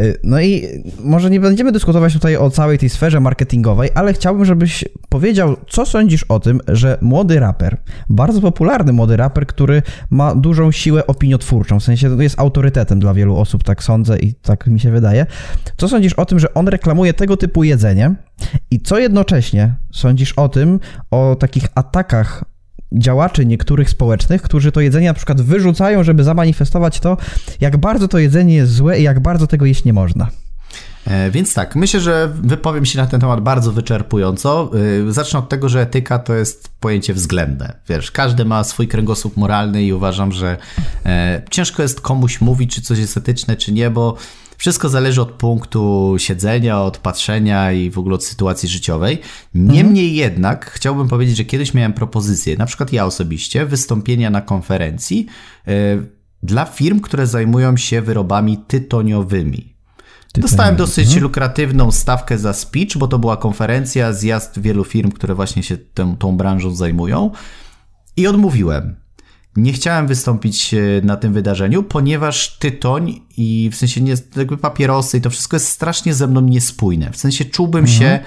[0.00, 0.68] Y, no i
[1.04, 5.86] może nie będziemy dyskutować tutaj o całej tej sferze marketingowej, ale chciałbym, żebyś powiedział, co
[5.86, 7.76] sądzisz o tym, że młody raper,
[8.10, 13.36] bardzo popularny młody raper, który ma dużą siłę opiniotwórczą, w sensie jest autorytetem dla wielu
[13.36, 15.26] osób, tak sądzę i tak mi się wydaje.
[15.76, 18.14] Co sądzisz o tym, że on reklamuje tego typu jedzenie
[18.70, 20.80] i co jednocześnie sądzisz o tym,
[21.10, 22.53] o takich atakach
[22.94, 27.16] działaczy niektórych społecznych, którzy to jedzenie na przykład wyrzucają, żeby zamanifestować to,
[27.60, 30.30] jak bardzo to jedzenie jest złe i jak bardzo tego jeść nie można.
[31.06, 34.70] E, więc tak, myślę, że wypowiem się na ten temat bardzo wyczerpująco.
[35.08, 37.72] E, zacznę od tego, że etyka to jest pojęcie względne.
[37.88, 40.56] Wiesz, każdy ma swój kręgosłup moralny i uważam, że
[41.06, 44.16] e, ciężko jest komuś mówić, czy coś jest etyczne, czy nie, bo
[44.64, 49.20] wszystko zależy od punktu siedzenia, od patrzenia i w ogóle od sytuacji życiowej.
[49.54, 50.14] Niemniej mhm.
[50.14, 55.26] jednak chciałbym powiedzieć, że kiedyś miałem propozycję, na przykład ja osobiście, wystąpienia na konferencji
[55.66, 55.72] yy,
[56.42, 59.74] dla firm, które zajmują się wyrobami tytoniowymi.
[60.34, 61.22] Dostałem dosyć mhm.
[61.22, 66.16] lukratywną stawkę za speech, bo to była konferencja, zjazd wielu firm, które właśnie się tą,
[66.16, 67.30] tą branżą zajmują.
[68.16, 69.03] I odmówiłem
[69.56, 75.18] nie chciałem wystąpić e, na tym wydarzeniu, ponieważ tytoń i w sensie nie, jakby papierosy
[75.18, 77.10] i to wszystko jest strasznie ze mną niespójne.
[77.12, 77.98] W sensie czułbym mhm.
[77.98, 78.20] się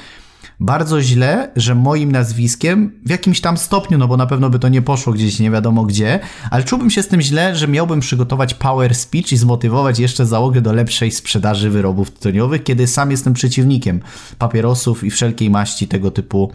[0.60, 4.70] bardzo źle, że moim nazwiskiem w jakimś tam stopniu, no bo na pewno by to
[4.70, 6.20] nie poszło gdzieś nie wiadomo gdzie,
[6.52, 10.62] ale czułbym się z tym źle, że miałbym przygotować power speech i zmotywować jeszcze załogę
[10.62, 14.02] do lepszej sprzedaży wyrobów tytoniowych, kiedy sam jestem przeciwnikiem
[14.40, 16.52] papierosów i wszelkiej maści tego typu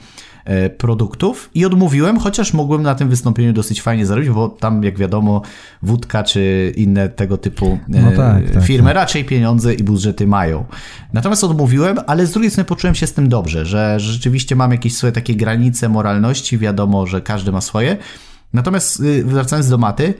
[0.79, 5.43] produktów i odmówiłem, chociaż mogłem na tym wystąpieniu dosyć fajnie zarobić, bo tam, jak wiadomo,
[5.83, 8.95] wódka czy inne tego typu e, no tak, tak, firmy tak.
[8.95, 10.65] raczej pieniądze i budżety mają.
[11.13, 14.97] Natomiast odmówiłem, ale z drugiej strony poczułem się z tym dobrze, że rzeczywiście mam jakieś
[14.97, 17.97] swoje takie granice moralności, wiadomo, że każdy ma swoje.
[18.53, 20.15] Natomiast y, wracając do maty,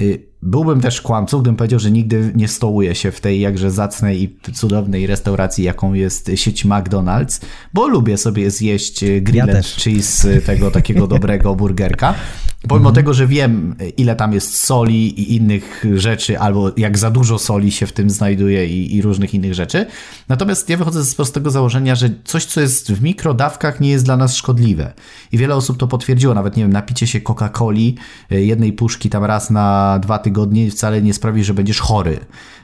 [0.00, 4.22] y, Byłbym też kłamcą, gdybym powiedział, że nigdy nie stołuję się w tej jakże zacnej
[4.22, 7.44] i cudownej restauracji, jaką jest sieć McDonald's,
[7.74, 12.14] bo lubię sobie zjeść grilled ja cheese tego takiego dobrego burgerka.
[12.68, 12.94] Pomimo mhm.
[12.94, 17.72] tego, że wiem, ile tam jest soli i innych rzeczy, albo jak za dużo soli
[17.72, 19.86] się w tym znajduje i, i, różnych innych rzeczy.
[20.28, 24.16] Natomiast ja wychodzę z prostego założenia, że coś, co jest w mikrodawkach, nie jest dla
[24.16, 24.92] nas szkodliwe.
[25.32, 26.34] I wiele osób to potwierdziło.
[26.34, 27.94] Nawet, nie wiem, napicie się Coca-Coli,
[28.30, 32.18] e, jednej puszki tam raz na dwa tygodnie wcale nie sprawi, że będziesz chory.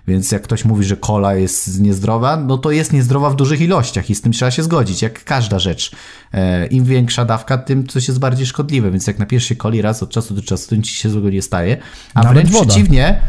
[0.09, 4.11] Więc jak ktoś mówi, że kola jest niezdrowa, no to jest niezdrowa w dużych ilościach
[4.11, 5.93] i z tym trzeba się zgodzić, jak każda rzecz.
[6.33, 10.03] E, Im większa dawka, tym coś jest bardziej szkodliwe, więc jak napijesz się coli raz
[10.03, 11.77] od czasu do czasu, to nic ci się złego nie staje.
[12.15, 12.67] A nawet wręcz woda.
[12.67, 13.21] przeciwnie,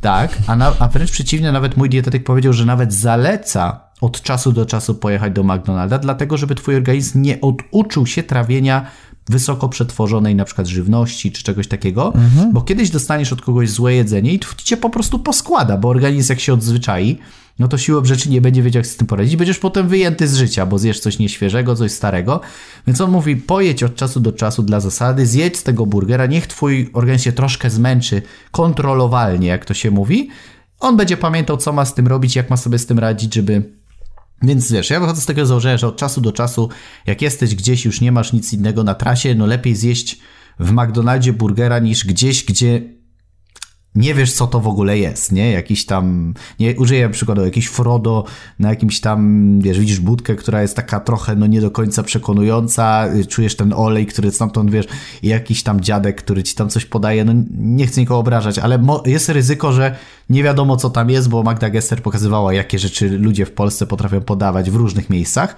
[0.00, 4.52] tak, a, na, a wręcz przeciwnie, nawet mój dietetyk powiedział, że nawet zaleca od czasu
[4.52, 8.86] do czasu pojechać do McDonalda, dlatego żeby twój organizm nie oduczył się trawienia
[9.28, 12.52] wysoko przetworzonej na przykład żywności czy czegoś takiego, mhm.
[12.52, 16.40] bo kiedyś dostaniesz od kogoś złe jedzenie i cię po prostu poskłada, bo organizm jak
[16.40, 17.18] się odzwyczai,
[17.58, 19.36] no to siłą rzeczy nie będzie wiedział, jak z tym poradzić.
[19.36, 22.40] Będziesz potem wyjęty z życia, bo zjesz coś nieświeżego, coś starego.
[22.86, 26.46] Więc on mówi, pojedź od czasu do czasu dla zasady, zjedź z tego burgera, niech
[26.46, 30.28] twój organizm się troszkę zmęczy, kontrolowalnie, jak to się mówi.
[30.80, 33.79] On będzie pamiętał, co ma z tym robić, jak ma sobie z tym radzić, żeby
[34.42, 36.68] więc wiesz, ja wychodzę z tego założenia, że od czasu do czasu,
[37.06, 40.18] jak jesteś gdzieś, już nie masz nic innego na trasie, no lepiej zjeść
[40.58, 42.99] w McDonaldzie burgera niż gdzieś, gdzie
[43.94, 45.52] nie wiesz, co to w ogóle jest, nie?
[45.52, 48.24] Jakiś tam, nie, użyję przykładu, jakiś Frodo
[48.58, 53.08] na jakimś tam, wiesz, widzisz budkę, która jest taka trochę, no nie do końca przekonująca,
[53.28, 54.86] czujesz ten olej, który stamtąd, wiesz,
[55.22, 58.86] i jakiś tam dziadek, który ci tam coś podaje, no nie chcę nikogo obrażać, ale
[59.06, 59.96] jest ryzyko, że
[60.30, 64.20] nie wiadomo, co tam jest, bo Magda Gester pokazywała, jakie rzeczy ludzie w Polsce potrafią
[64.20, 65.56] podawać w różnych miejscach,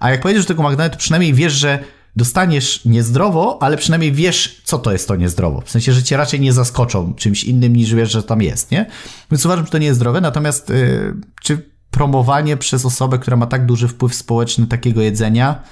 [0.00, 1.78] a jak pojedziesz do tego McDonald's, to przynajmniej wiesz, że
[2.16, 5.60] dostaniesz niezdrowo, ale przynajmniej wiesz, co to jest to niezdrowo.
[5.60, 8.86] W sensie, że cię raczej nie zaskoczą czymś innym niż wiesz, że tam jest, nie?
[9.30, 13.46] Więc uważam, że to nie jest zdrowe, natomiast yy, czy promowanie przez osobę, która ma
[13.46, 15.62] tak duży wpływ społeczny takiego jedzenia,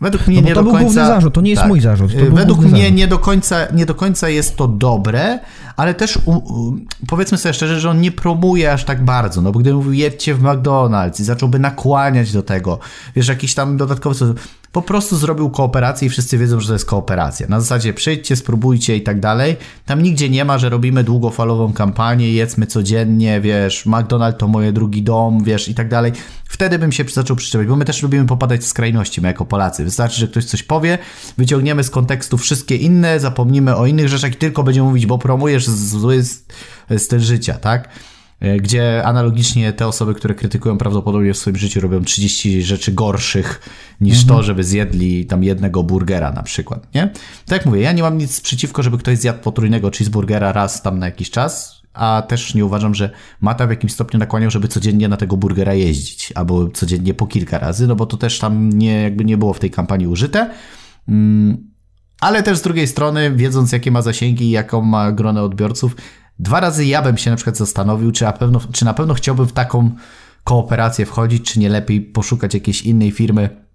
[0.00, 0.80] Według mnie no nie do końca.
[0.80, 2.12] Główny zarzut, to nie jest tak, mój zarzut.
[2.12, 2.96] Według mnie zarzut.
[2.96, 5.38] nie do, końca, nie do końca jest to dobre,
[5.76, 6.76] ale też u, u,
[7.06, 9.42] powiedzmy sobie szczerze, że on nie promuje aż tak bardzo.
[9.42, 12.78] No bo gdyby mówił jedźcie w McDonald's i zacząłby nakłaniać do tego,
[13.16, 14.34] wiesz, jakiś tam dodatkowy
[14.72, 17.46] po prostu zrobił kooperację i wszyscy wiedzą, że to jest kooperacja.
[17.48, 19.56] Na zasadzie przyjdźcie, spróbujcie i tak dalej.
[19.86, 25.02] Tam nigdzie nie ma, że robimy długofalową kampanię, jedzmy codziennie, wiesz, McDonald's to moje drugi
[25.02, 26.12] dom, wiesz, i tak dalej.
[26.44, 29.84] Wtedy bym się zaczął przyczepiać, bo my też lubimy popadać w skrajności, my jako Polacy.
[29.84, 30.98] Wystarczy, że ktoś coś powie,
[31.38, 35.66] wyciągniemy z kontekstu wszystkie inne, zapomnimy o innych rzeczach i tylko będziemy mówić, bo promujesz
[35.68, 36.24] zły
[36.98, 37.88] styl życia, tak?
[38.40, 43.60] E, gdzie analogicznie te osoby, które krytykują prawdopodobnie w swoim życiu robią 30 rzeczy gorszych
[44.00, 44.28] niż mhm.
[44.28, 47.10] to, żeby zjedli tam jednego burgera na przykład, nie?
[47.46, 50.98] Tak jak mówię, ja nie mam nic przeciwko, żeby ktoś zjadł potrójnego cheeseburgera raz tam
[50.98, 55.08] na jakiś czas, a też nie uważam, że Mata w jakimś stopniu nakłaniał, żeby codziennie
[55.08, 59.02] na tego burgera jeździć, albo codziennie po kilka razy, no bo to też tam nie,
[59.02, 60.50] jakby nie było w tej kampanii użyte.
[61.08, 61.68] Mm,
[62.20, 65.96] ale też z drugiej strony, wiedząc jakie ma zasięgi i jaką ma gronę odbiorców,
[66.38, 69.46] Dwa razy ja bym się na przykład zastanowił, czy na pewno, czy na pewno chciałbym
[69.46, 69.90] w taką
[70.44, 73.68] kooperację wchodzić, czy nie lepiej poszukać jakiejś innej firmy,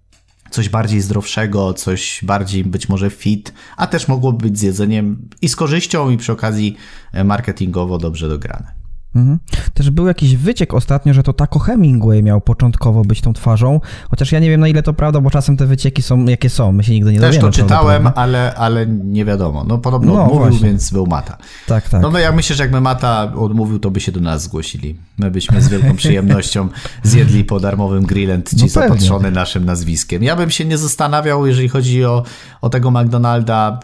[0.50, 5.48] coś bardziej zdrowszego, coś bardziej być może fit, a też mogłoby być z jedzeniem i
[5.48, 6.76] z korzyścią i przy okazji
[7.24, 8.83] marketingowo dobrze dograne.
[9.14, 9.38] Mhm.
[9.74, 14.32] Też był jakiś wyciek ostatnio, że to Taco Hemingway miał początkowo być tą twarzą, chociaż
[14.32, 16.84] ja nie wiem na ile to prawda, bo czasem te wycieki są jakie są, my
[16.84, 17.52] się nigdy nie Też dowiemy.
[17.52, 19.64] Też to czytałem, ale, ale nie wiadomo.
[19.64, 20.68] No podobno no, odmówił, właśnie.
[20.68, 21.36] więc był Mata.
[21.66, 22.02] Tak, tak.
[22.02, 24.96] No, no ja myślę, że jakby Mata odmówił, to by się do nas zgłosili.
[25.18, 26.68] My byśmy z wielką przyjemnością
[27.02, 30.22] zjedli po darmowym grillem ci no zapatrzony naszym nazwiskiem.
[30.22, 32.24] Ja bym się nie zastanawiał, jeżeli chodzi o,
[32.60, 33.80] o tego McDonalda.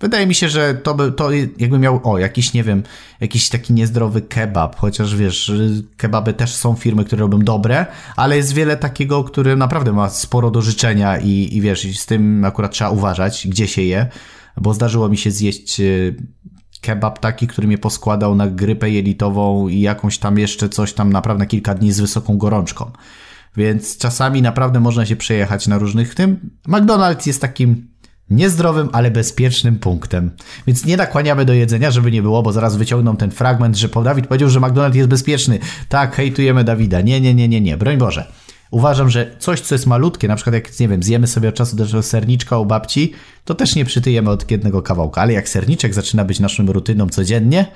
[0.00, 2.82] Wydaje mi się, że to by, to jakby miał, o, jakiś, nie wiem,
[3.20, 5.52] jakiś taki niezdrowy kebab, chociaż wiesz,
[5.96, 10.50] kebaby też są firmy, które robią dobre, ale jest wiele takiego, który naprawdę ma sporo
[10.50, 14.06] do życzenia i, i wiesz, z tym akurat trzeba uważać, gdzie się je,
[14.56, 15.84] bo zdarzyło mi się zjeść e,
[16.80, 21.46] kebab taki, który mnie poskładał na grypę jelitową i jakąś tam jeszcze coś tam naprawdę
[21.46, 22.90] kilka dni z wysoką gorączką.
[23.56, 26.50] Więc czasami naprawdę można się przejechać na różnych tym.
[26.68, 27.93] McDonald's jest takim
[28.30, 30.30] niezdrowym, ale bezpiecznym punktem.
[30.66, 34.26] Więc nie nakłaniamy do jedzenia, żeby nie było, bo zaraz wyciągną ten fragment, że Dawid
[34.26, 35.58] powiedział, że McDonald's jest bezpieczny.
[35.88, 37.00] Tak, hejtujemy Dawida.
[37.00, 37.76] Nie, nie, nie, nie, nie.
[37.76, 38.32] Broń Boże.
[38.70, 41.76] Uważam, że coś, co jest malutkie, na przykład jak, nie wiem, zjemy sobie od czasu
[41.76, 43.12] do czasu serniczka u babci,
[43.44, 45.20] to też nie przytyjemy od jednego kawałka.
[45.20, 47.66] Ale jak serniczek zaczyna być naszą rutyną codziennie,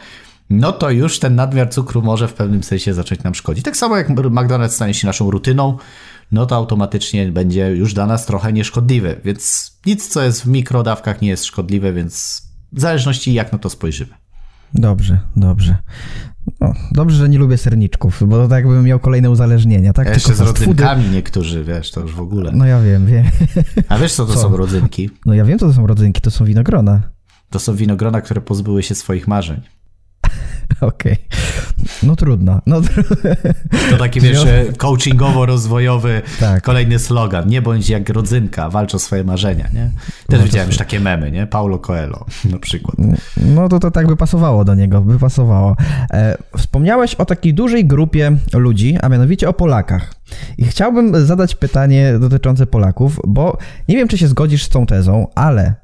[0.50, 3.64] no to już ten nadmiar cukru może w pewnym sensie zacząć nam szkodzić.
[3.64, 5.78] Tak samo jak McDonald's stanie się naszą rutyną,
[6.32, 9.20] no to automatycznie będzie już dla nas trochę nieszkodliwy.
[9.24, 13.70] Więc nic, co jest w mikrodawkach, nie jest szkodliwe, więc w zależności jak na to
[13.70, 14.14] spojrzymy.
[14.74, 15.76] Dobrze, dobrze.
[16.60, 20.06] No, dobrze, że nie lubię serniczków, bo to tak jakbym miał kolejne uzależnienia, tak?
[20.06, 21.16] Ja jeszcze z rodzynkami foody.
[21.16, 22.52] niektórzy, wiesz, to już w ogóle.
[22.52, 23.24] No ja wiem, wiem.
[23.88, 24.40] A wiesz, co to co?
[24.40, 25.10] są rodzynki?
[25.26, 27.02] No ja wiem, co to są rodzynki, to są winogrona.
[27.50, 29.60] To są winogrona, które pozbyły się swoich marzeń.
[30.80, 31.12] Okej.
[31.12, 31.38] Okay.
[32.02, 32.60] No trudno.
[32.66, 32.80] No
[33.90, 34.44] to taki, wiesz,
[34.76, 36.62] coachingowo-rozwojowy tak.
[36.62, 37.48] kolejny slogan.
[37.48, 39.90] Nie bądź jak rodzynka, walcz o swoje marzenia, nie?
[40.26, 41.46] Też no widziałem już takie memy, nie?
[41.46, 42.96] Paulo Coelho na przykład.
[43.36, 45.76] No to to tak by pasowało do niego, by pasowało.
[46.10, 50.14] E, wspomniałeś o takiej dużej grupie ludzi, a mianowicie o Polakach.
[50.58, 55.26] I chciałbym zadać pytanie dotyczące Polaków, bo nie wiem, czy się zgodzisz z tą tezą,
[55.34, 55.74] ale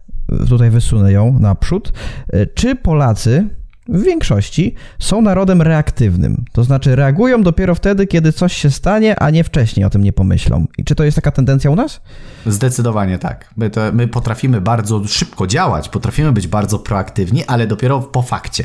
[0.49, 1.93] tutaj wysunę ją naprzód.
[2.33, 3.49] E, czy Polacy
[3.89, 6.45] w większości są narodem reaktywnym.
[6.53, 10.13] To znaczy reagują dopiero wtedy, kiedy coś się stanie, a nie wcześniej o tym nie
[10.13, 10.67] pomyślą.
[10.79, 12.01] I czy to jest taka tendencja u nas?
[12.47, 13.51] Zdecydowanie tak.
[13.57, 18.65] My, to, my potrafimy bardzo szybko działać, potrafimy być bardzo proaktywni, ale dopiero po fakcie.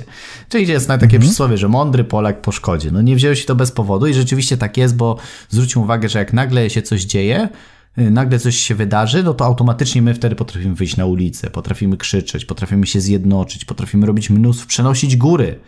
[0.49, 1.21] Czyli jest na takie mhm.
[1.21, 2.91] przysłowie, że mądry Polak po szkodzie.
[2.91, 5.17] No nie wzięło się to bez powodu i rzeczywiście tak jest, bo
[5.49, 7.49] zwróćmy uwagę, że jak nagle się coś dzieje,
[7.97, 12.45] nagle coś się wydarzy, no to automatycznie my wtedy potrafimy wyjść na ulicę, potrafimy krzyczeć,
[12.45, 15.60] potrafimy się zjednoczyć, potrafimy robić mnóstwo, przenosić góry.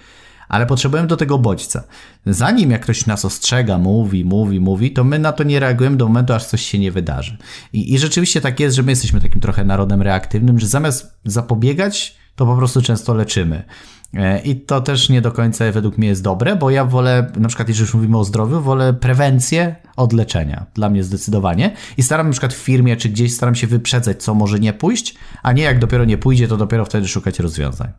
[0.50, 1.84] Ale potrzebujemy do tego bodźca.
[2.26, 6.08] Zanim jak ktoś nas ostrzega, mówi, mówi, mówi, to my na to nie reagujemy do
[6.08, 7.38] momentu, aż coś się nie wydarzy.
[7.74, 12.16] I, i rzeczywiście tak jest, że my jesteśmy takim trochę narodem reaktywnym, że zamiast zapobiegać,
[12.36, 13.64] to po prostu często leczymy.
[14.14, 17.48] E, I to też nie do końca według mnie jest dobre, bo ja wolę, na
[17.48, 20.66] przykład jeżeli już mówimy o zdrowiu, wolę prewencję od leczenia.
[20.74, 21.74] Dla mnie zdecydowanie.
[21.98, 25.16] I staram na przykład w firmie czy gdzieś staram się wyprzedzać, co może nie pójść,
[25.44, 27.92] a nie jak dopiero nie pójdzie, to dopiero wtedy szukać rozwiązań.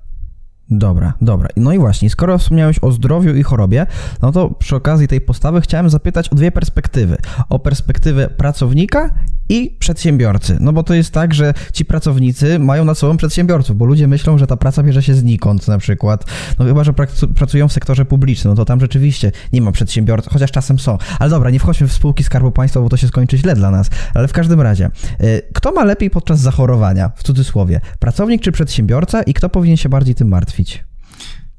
[0.70, 1.48] Dobra, dobra.
[1.57, 3.87] No i właśnie, skoro wspomniałeś o zdrowiu i chorobie,
[4.22, 7.16] no to przy okazji tej postawy chciałem zapytać o dwie perspektywy.
[7.48, 9.14] O perspektywę pracownika
[9.53, 10.57] i przedsiębiorcy.
[10.61, 14.38] No bo to jest tak, że ci pracownicy mają nad sobą przedsiębiorców, bo ludzie myślą,
[14.38, 16.25] że ta praca bierze się znikąd na przykład.
[16.59, 16.93] No chyba, że
[17.35, 20.99] pracują w sektorze publicznym, no to tam rzeczywiście nie ma przedsiębiorców, chociaż czasem są.
[21.19, 23.91] Ale dobra, nie wchodźmy w spółki Skarbu Państwa, bo to się skończy źle dla nas.
[24.15, 29.23] Ale w każdym razie, y, kto ma lepiej podczas zachorowania, w cudzysłowie, pracownik czy przedsiębiorca
[29.23, 30.91] i kto powinien się bardziej tym martwić?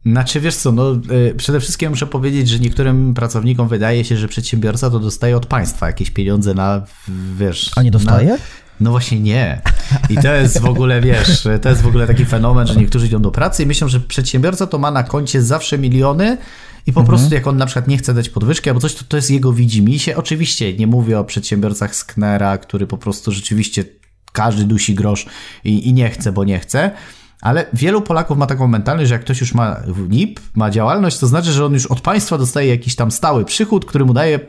[0.06, 4.28] Znaczy, wiesz co, no y, przede wszystkim muszę powiedzieć, że niektórym pracownikom wydaje się, że
[4.28, 6.82] przedsiębiorca to dostaje od państwa jakieś pieniądze na,
[7.38, 7.72] wiesz...
[7.76, 8.30] A nie dostaje?
[8.30, 8.38] Na...
[8.80, 9.62] No właśnie nie.
[10.10, 13.22] I to jest w ogóle, wiesz, to jest w ogóle taki fenomen, że niektórzy idą
[13.22, 16.38] do pracy i myślą, że przedsiębiorca to ma na koncie zawsze miliony
[16.88, 17.18] i po mhm.
[17.18, 19.54] prostu jak on na przykład nie chce dać podwyżki albo coś, to to jest jego
[19.54, 20.18] widzimisię.
[20.18, 23.86] Oczywiście nie mówię o przedsiębiorcach z Knera, który po prostu rzeczywiście
[24.32, 25.26] każdy dusi grosz
[25.64, 26.92] i, i nie chce, bo nie chce.
[27.44, 29.76] Ale wielu Polaków ma taką mentalność, że jak ktoś już ma
[30.10, 33.86] NIP, ma działalność, to znaczy, że on już od państwa dostaje jakiś tam stały przychód,
[33.86, 34.40] który mu daje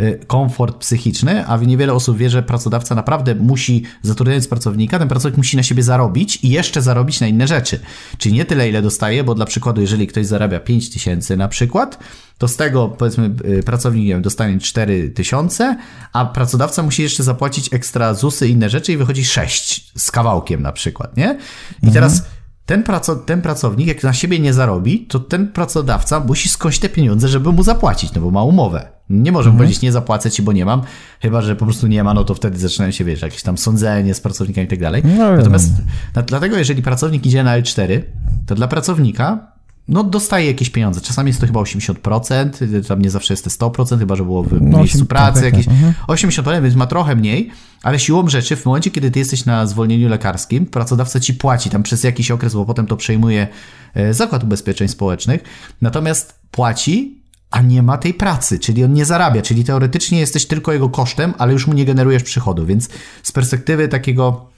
[0.00, 5.36] y, komfort psychiczny, a niewiele osób wie, że pracodawca naprawdę musi, zatrudniając pracownika, ten pracownik
[5.36, 7.80] musi na siebie zarobić i jeszcze zarobić na inne rzeczy.
[8.18, 11.98] Czyli nie tyle, ile dostaje, bo dla przykładu, jeżeli ktoś zarabia 5 tysięcy na przykład,
[12.38, 15.76] to z tego powiedzmy y, pracownik wiem, dostanie 4 tysiące,
[16.12, 20.62] a pracodawca musi jeszcze zapłacić ekstra ZUSy i inne rzeczy i wychodzi 6 z kawałkiem
[20.62, 21.38] na przykład, nie?
[21.82, 21.92] I mhm.
[21.92, 22.22] teraz
[22.68, 26.88] ten, praco, ten pracownik, jak na siebie nie zarobi, to ten pracodawca musi skądś te
[26.88, 28.88] pieniądze, żeby mu zapłacić, no bo ma umowę.
[29.10, 29.58] Nie może mhm.
[29.58, 30.82] powiedzieć, nie zapłacę ci, bo nie mam,
[31.20, 34.14] chyba że po prostu nie ma, no to wtedy zaczynają się, wiesz, jakieś tam sądzenie
[34.14, 35.02] z pracownikami i tak dalej.
[35.18, 35.72] No, Natomiast
[36.16, 36.22] no.
[36.22, 38.02] dlatego, jeżeli pracownik idzie na L4,
[38.46, 39.52] to dla pracownika
[39.88, 41.00] no dostaje jakieś pieniądze.
[41.00, 44.52] Czasami jest to chyba 80%, tam nie zawsze jest to 100%, chyba że było w
[44.60, 45.68] no, miejscu 8, pracy tak, tak, jakieś.
[45.68, 45.94] Mhm.
[46.08, 47.50] 80%, więc ma trochę mniej,
[47.82, 51.82] ale siłą rzeczy w momencie, kiedy ty jesteś na zwolnieniu lekarskim, pracodawca ci płaci tam
[51.82, 53.48] przez jakiś okres, bo potem to przejmuje
[53.94, 55.42] e, Zakład Ubezpieczeń Społecznych,
[55.80, 57.18] natomiast płaci,
[57.50, 61.34] a nie ma tej pracy, czyli on nie zarabia, czyli teoretycznie jesteś tylko jego kosztem,
[61.38, 62.88] ale już mu nie generujesz przychodu, więc
[63.22, 64.50] z perspektywy takiego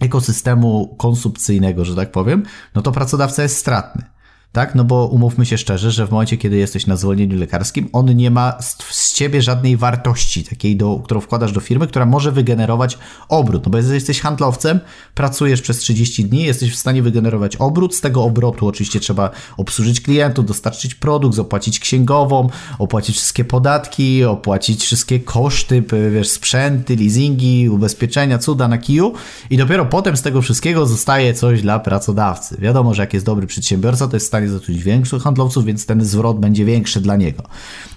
[0.00, 2.42] ekosystemu konsumpcyjnego, że tak powiem,
[2.74, 4.12] no to pracodawca jest stratny
[4.52, 4.74] tak?
[4.74, 8.30] No bo umówmy się szczerze, że w momencie, kiedy jesteś na zwolnieniu lekarskim, on nie
[8.30, 8.58] ma
[8.90, 13.64] z ciebie żadnej wartości takiej, do, którą wkładasz do firmy, która może wygenerować obrót.
[13.66, 14.80] No bo jeżeli jesteś handlowcem,
[15.14, 17.94] pracujesz przez 30 dni, jesteś w stanie wygenerować obrót.
[17.94, 24.84] Z tego obrotu oczywiście trzeba obsłużyć klientów, dostarczyć produkt, zapłacić księgową, opłacić wszystkie podatki, opłacić
[24.84, 29.12] wszystkie koszty, wiesz, sprzęty, leasingi, ubezpieczenia, cuda na kiju
[29.50, 32.56] i dopiero potem z tego wszystkiego zostaje coś dla pracodawcy.
[32.58, 35.86] Wiadomo, że jak jest dobry przedsiębiorca, to jest w stanie stanie zatrudnić większych handlowców, więc
[35.86, 37.42] ten zwrot będzie większy dla niego.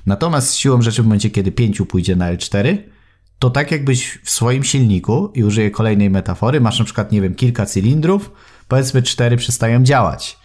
[0.06, 2.78] Natomiast siłą rzeczy w momencie, kiedy pięciu pójdzie na L4,
[3.40, 7.36] to tak jakbyś w swoim silniku, i użyję kolejnej metafory, masz na przykład, nie wiem,
[7.36, 8.32] kilka cylindrów,
[8.68, 10.38] powiedzmy cztery przestają działać.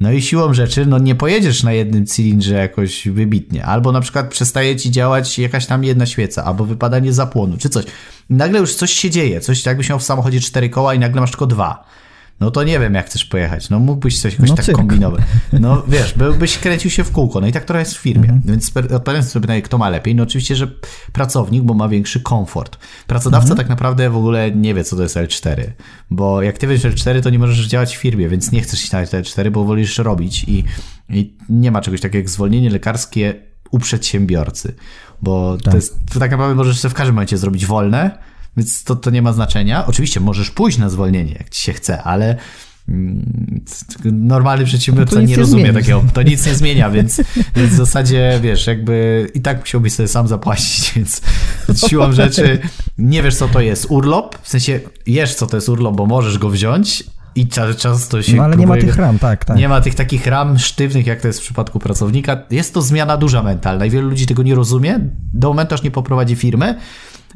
[0.00, 3.64] No i siłą rzeczy, no nie pojedziesz na jednym cylindrze jakoś wybitnie.
[3.64, 7.84] Albo na przykład przestaje ci działać jakaś tam jedna świeca, albo wypadanie zapłonu, czy coś.
[8.30, 11.20] I nagle już coś się dzieje, coś jakbyś miał w samochodzie cztery koła i nagle
[11.20, 11.84] masz tylko dwa
[12.40, 13.70] no to nie wiem, jak chcesz pojechać.
[13.70, 14.78] No mógłbyś coś jakoś no, tak cyrk.
[14.78, 15.22] kombinować.
[15.52, 17.40] No wiesz, byłbyś kręcił się w kółko.
[17.40, 18.28] No i tak trochę jest w firmie.
[18.28, 18.42] Mhm.
[18.44, 20.68] Więc odpowiadając sobie pytanie, kto ma lepiej, no oczywiście, że
[21.12, 22.78] pracownik, bo ma większy komfort.
[23.06, 23.56] Pracodawca mhm.
[23.56, 25.62] tak naprawdę w ogóle nie wie, co to jest L4.
[26.10, 28.92] Bo jak ty wiesz L4, to nie możesz działać w firmie, więc nie chcesz iść
[28.92, 30.64] na L4, bo wolisz robić i,
[31.08, 33.34] i nie ma czegoś takiego jak zwolnienie lekarskie
[33.70, 34.74] u przedsiębiorcy.
[35.22, 35.70] Bo tak.
[35.70, 38.18] to jest, to tak naprawdę możesz sobie w każdym momencie zrobić wolne,
[38.56, 39.86] więc to, to nie ma znaczenia.
[39.86, 42.36] Oczywiście możesz pójść na zwolnienie, jak ci się chce, ale
[42.88, 43.64] mm,
[44.04, 45.78] normalny przedsiębiorca nie, nie rozumie zmieni.
[45.78, 47.22] takiego, to nic nie zmienia, więc,
[47.56, 51.20] więc w zasadzie wiesz, jakby i tak musiałbyś sobie sam zapłacić, więc,
[51.88, 52.58] siłą rzeczy
[52.98, 56.38] nie wiesz, co to jest urlop, w sensie wiesz, co to jest urlop, bo możesz
[56.38, 58.36] go wziąć, i często się.
[58.36, 59.56] No ale nie ma tych ram, tak, tak.
[59.56, 62.42] Nie ma tych takich ram sztywnych, jak to jest w przypadku pracownika.
[62.50, 65.00] Jest to zmiana duża mentalna i wielu ludzi tego nie rozumie.
[65.34, 66.78] Do momentu, aż nie poprowadzi firmy,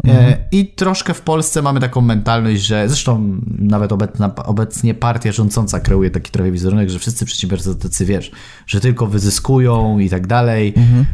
[0.04, 0.34] Mhm.
[0.52, 6.10] I troszkę w Polsce mamy taką mentalność, że zresztą nawet obecna, obecnie partia rządząca kreuje
[6.10, 8.30] taki trochę wizerunek, że wszyscy przedsiębiorcy tacy, wiesz,
[8.66, 10.72] że tylko wyzyskują i tak dalej.
[10.76, 11.06] Mhm.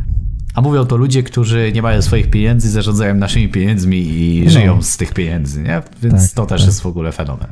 [0.54, 4.50] A mówią to ludzie, którzy nie mają swoich pieniędzy, zarządzają naszymi pieniędzmi i no.
[4.50, 5.82] żyją z tych pieniędzy, nie?
[6.02, 6.66] Więc tak, to też tak.
[6.66, 7.48] jest w ogóle fenomen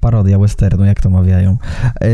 [0.00, 1.56] parodia westernu, jak to mawiają.
[2.00, 2.08] Yy,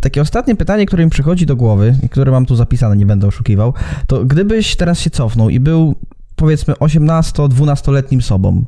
[0.00, 3.74] takie ostatnie pytanie, które mi przychodzi do głowy, które mam tu zapisane, nie będę oszukiwał,
[4.06, 5.94] to gdybyś teraz się cofnął i był
[6.36, 8.64] powiedzmy 18-12-letnim sobą,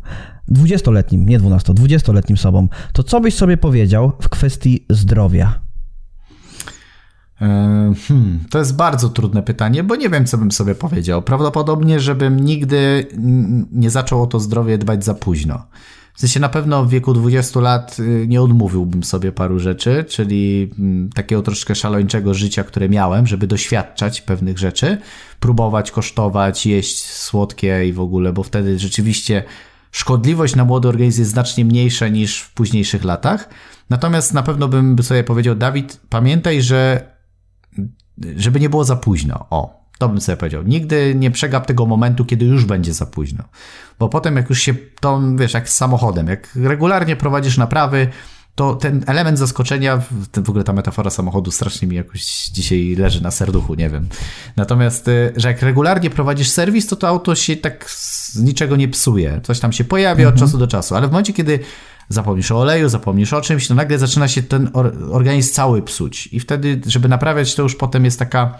[0.50, 5.60] 20-letnim, nie 12, 20-letnim sobą, to co byś sobie powiedział w kwestii zdrowia?
[7.42, 11.22] E, hmm, to jest bardzo trudne pytanie, bo nie wiem, co bym sobie powiedział.
[11.22, 13.06] Prawdopodobnie, żebym nigdy
[13.72, 15.62] nie zaczął o to zdrowie dbać za późno.
[16.18, 20.70] W sensie na pewno w wieku 20 lat y, nie odmówiłbym sobie paru rzeczy, czyli
[20.78, 24.98] mm, takiego troszkę szalończego życia, które miałem, żeby doświadczać pewnych rzeczy,
[25.40, 29.42] próbować, kosztować, jeść słodkie i w ogóle, bo wtedy rzeczywiście
[29.92, 33.48] szkodliwość na młody organizm jest znacznie mniejsza niż w późniejszych latach.
[33.90, 37.10] Natomiast na pewno bym sobie powiedział, Dawid, pamiętaj, że
[38.36, 39.46] żeby nie było za późno.
[39.50, 40.62] O, to bym sobie powiedział.
[40.62, 43.44] Nigdy nie przegap tego momentu, kiedy już będzie za późno.
[43.98, 48.08] Bo potem jak już się, to wiesz, jak z samochodem, jak regularnie prowadzisz naprawy,
[48.54, 53.22] to ten element zaskoczenia, ten, w ogóle ta metafora samochodu strasznie mi jakoś dzisiaj leży
[53.22, 54.08] na serduchu, nie wiem.
[54.56, 58.88] Natomiast, y, że jak regularnie prowadzisz serwis, to to auto się tak z niczego nie
[58.88, 59.40] psuje.
[59.42, 60.34] Coś tam się pojawia mhm.
[60.34, 61.58] od czasu do czasu, ale w momencie, kiedy
[62.08, 64.70] zapomnisz o oleju, zapomnisz o czymś, to nagle zaczyna się ten
[65.10, 66.26] organizm cały psuć.
[66.26, 68.58] I wtedy, żeby naprawiać, to już potem jest taka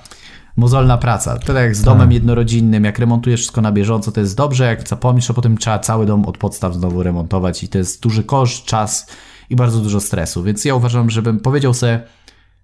[0.59, 1.39] mozolna praca.
[1.39, 2.15] To tak jak z domem tak.
[2.15, 6.07] jednorodzinnym, jak remontujesz wszystko na bieżąco, to jest dobrze, jak zapomnisz, to potem trzeba cały
[6.07, 9.07] dom od podstaw znowu remontować i to jest duży koszt, czas
[9.51, 10.43] i bardzo dużo stresu.
[10.43, 12.01] Więc ja uważam, żebym powiedział sobie,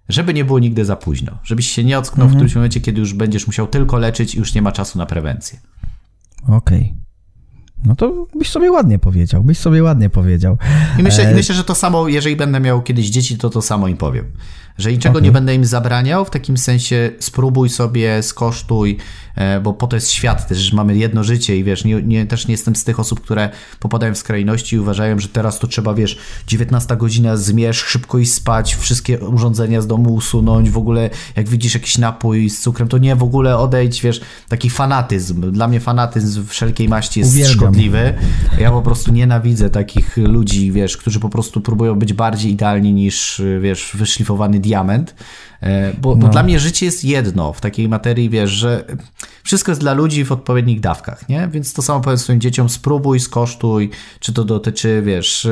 [0.09, 1.37] żeby nie było nigdy za późno.
[1.43, 2.31] Żebyś się nie ocknął mhm.
[2.31, 5.05] w którymś momencie, kiedy już będziesz musiał tylko leczyć i już nie ma czasu na
[5.05, 5.59] prewencję.
[6.47, 6.57] Okej.
[6.57, 7.05] Okay.
[7.85, 10.57] No to byś sobie ładnie powiedział, byś sobie ładnie powiedział.
[10.99, 11.35] I myślę, e...
[11.35, 14.31] myślę, że to samo, jeżeli będę miał kiedyś dzieci, to to samo im powiem
[14.77, 15.25] że niczego okay.
[15.25, 18.97] nie będę im zabraniał, w takim sensie spróbuj sobie, skosztuj,
[19.35, 22.25] e, bo po to jest świat też, że mamy jedno życie i wiesz, nie, nie,
[22.25, 23.49] też nie jestem z tych osób, które
[23.79, 26.17] popadają w skrajności i uważają, że teraz to trzeba, wiesz,
[26.47, 31.73] 19 godzina zmierz, szybko iść spać, wszystkie urządzenia z domu usunąć, w ogóle jak widzisz
[31.73, 35.51] jakiś napój z cukrem, to nie, w ogóle odejdź, wiesz, taki fanatyzm.
[35.51, 37.55] Dla mnie fanatyzm wszelkiej maści jest Uwielbiam.
[37.55, 38.13] szkodliwy.
[38.59, 43.41] Ja po prostu nienawidzę takich ludzi, wiesz, którzy po prostu próbują być bardziej idealni niż,
[43.61, 45.15] wiesz, wyszlifowany diament,
[45.61, 46.15] e, bo, no.
[46.15, 48.85] bo, dla mnie życie jest jedno w takiej materii, wiesz, że
[49.43, 51.47] wszystko jest dla ludzi w odpowiednich dawkach, nie?
[51.51, 53.89] Więc to samo powiem swoim dzieciom, spróbuj, skosztuj,
[54.19, 55.51] czy to dotyczy, wiesz, e,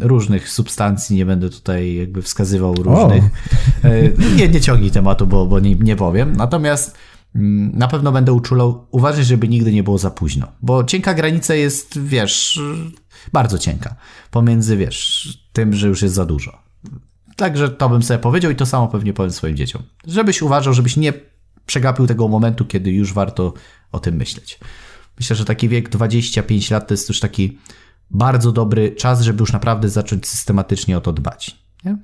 [0.00, 3.24] różnych substancji, nie będę tutaj jakby wskazywał różnych.
[3.24, 3.88] O.
[3.88, 6.36] E, nie, nie ciągnij tematu, bo, bo nie, nie powiem.
[6.36, 6.96] Natomiast
[7.34, 11.54] mm, na pewno będę uczulał, uważać, żeby nigdy nie było za późno, bo cienka granica
[11.54, 12.60] jest, wiesz,
[13.32, 13.94] bardzo cienka
[14.30, 16.61] pomiędzy, wiesz, tym, że już jest za dużo.
[17.42, 19.82] Także to bym sobie powiedział i to samo pewnie powiem swoim dzieciom.
[20.06, 21.12] Żebyś uważał, żebyś nie
[21.66, 23.54] przegapił tego momentu, kiedy już warto
[23.92, 24.58] o tym myśleć.
[25.18, 27.58] Myślę, że taki wiek 25 lat to jest już taki
[28.10, 31.56] bardzo dobry czas, żeby już naprawdę zacząć systematycznie o to dbać.
[31.84, 31.96] Nie?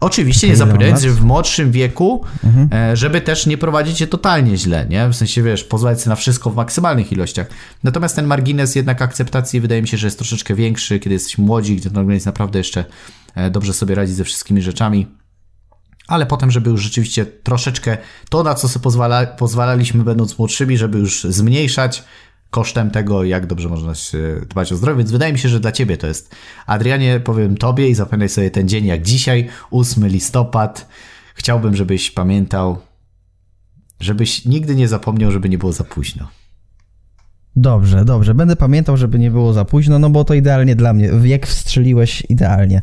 [0.00, 2.68] Oczywiście nie zapominając, że w młodszym wieku, mhm.
[2.72, 5.08] E, żeby też nie prowadzić się totalnie źle, nie?
[5.08, 7.46] W sensie, wiesz, pozwalać sobie na wszystko w maksymalnych ilościach.
[7.84, 11.76] Natomiast ten margines jednak akceptacji wydaje mi się, że jest troszeczkę większy, kiedy jesteś młodzi,
[11.76, 12.84] gdzie ten organizm naprawdę jeszcze
[13.50, 15.06] dobrze sobie radzi ze wszystkimi rzeczami.
[16.08, 17.98] Ale potem, żeby już rzeczywiście troszeczkę
[18.30, 22.04] to, na co sobie pozwala, pozwalaliśmy, będąc młodszymi, żeby już zmniejszać
[22.50, 23.92] kosztem tego, jak dobrze można
[24.48, 24.98] dbać o zdrowie.
[24.98, 26.34] Więc wydaje mi się, że dla ciebie to jest.
[26.66, 30.88] Adrianie, powiem tobie i zapamiętaj sobie ten dzień jak dzisiaj, 8 listopad.
[31.34, 32.78] Chciałbym, żebyś pamiętał,
[34.00, 36.28] żebyś nigdy nie zapomniał, żeby nie było za późno.
[37.56, 38.34] Dobrze, dobrze.
[38.34, 41.10] Będę pamiętał, żeby nie było za późno, no bo to idealnie dla mnie.
[41.12, 42.82] Wiek wstrzeliłeś idealnie.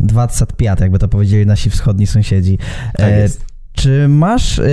[0.00, 2.58] 25, jakby to powiedzieli nasi wschodni sąsiedzi.
[2.96, 3.44] Tak e, jest.
[3.72, 4.64] Czy masz, e,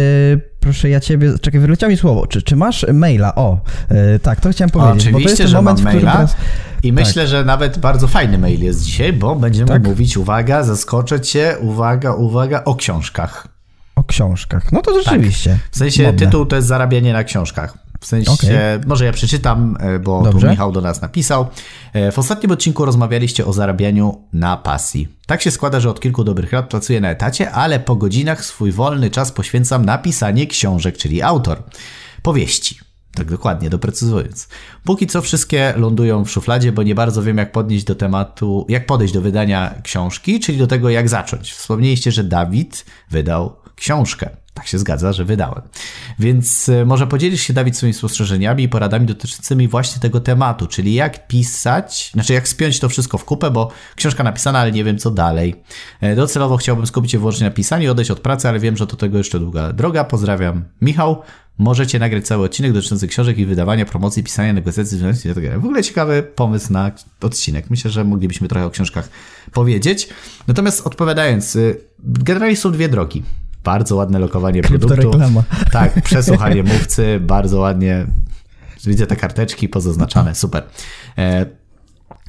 [0.60, 3.36] proszę ja ciebie, czekaj, wyleciało mi słowo, czy, czy masz maila?
[3.36, 5.02] O, e, tak, to chciałem powiedzieć.
[5.02, 6.36] Oczywiście, bo to jest że moment, mam maila teraz...
[6.84, 7.30] i myślę, tak.
[7.30, 9.84] że nawet bardzo fajny mail jest dzisiaj, bo będziemy tak?
[9.84, 13.47] mówić, uwaga, zaskoczę cię, uwaga, uwaga, o książkach.
[13.95, 15.50] O książkach, no to rzeczywiście.
[15.50, 15.60] Tak.
[15.72, 16.26] W sensie modne.
[16.26, 17.89] tytuł to jest zarabianie na książkach.
[18.00, 18.82] W sensie, okay.
[18.88, 20.39] może ja przeczytam, e, bo Dobrze.
[20.39, 21.47] tu Michał do nas napisał.
[21.93, 25.08] E, w ostatnim odcinku rozmawialiście o zarabianiu na pasji.
[25.26, 28.72] Tak się składa, że od kilku dobrych lat pracuję na etacie, ale po godzinach swój
[28.72, 31.64] wolny czas poświęcam na pisanie książek, czyli autor.
[32.22, 32.80] Powieści.
[33.16, 34.47] Tak dokładnie, doprecyzując.
[34.84, 38.86] Póki co wszystkie lądują w szufladzie, bo nie bardzo wiem, jak podnieść do tematu, jak
[38.86, 41.54] podejść do wydania książki, czyli do tego, jak zacząć.
[41.54, 44.30] Wspomnieliście, że Dawid wydał książkę.
[44.60, 45.62] Tak się zgadza, że wydałem.
[46.20, 50.93] Więc e, może podzielisz się, Dawid, swoimi spostrzeżeniami i poradami dotyczącymi właśnie tego tematu, czyli
[50.93, 54.97] jak pisać, znaczy jak spiąć to wszystko w kupę, bo książka napisana, ale nie wiem
[54.97, 55.55] co dalej.
[56.01, 58.88] E, docelowo chciałbym skupić się wyłącznie na pisaniu i odejść od pracy, ale wiem, że
[58.88, 60.03] do tego jeszcze długa droga.
[60.03, 61.22] Pozdrawiam, Michał.
[61.57, 65.60] Możecie nagrać cały odcinek dotyczący książek i wydawania, promocji, pisania, negocjacji, itd.
[65.60, 66.91] W ogóle ciekawy pomysł na
[67.22, 67.70] odcinek.
[67.70, 69.10] Myślę, że moglibyśmy trochę o książkach
[69.51, 70.10] powiedzieć.
[70.47, 73.24] Natomiast odpowiadając, y, generalnie są dwie drogi.
[73.70, 75.11] Bardzo ładne lokowanie produktu.
[75.72, 78.05] Tak, przesłuchanie mówcy, bardzo ładnie.
[78.86, 80.63] Widzę te karteczki pozaznaczane, super.
[81.17, 81.45] E,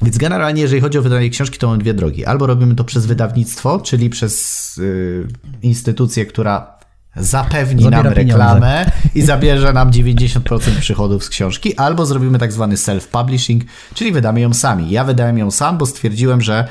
[0.01, 2.25] więc generalnie, jeżeli chodzi o wydanie książki, to mamy dwie drogi.
[2.25, 5.27] Albo robimy to przez wydawnictwo, czyli przez y,
[5.61, 6.77] instytucję, która
[7.15, 9.09] zapewni Zabiera nam reklamę pieniądze.
[9.15, 13.61] i zabierze nam 90% przychodów z książki, albo zrobimy tak zwany self-publishing,
[13.93, 14.89] czyli wydamy ją sami.
[14.89, 16.67] Ja wydałem ją sam, bo stwierdziłem, że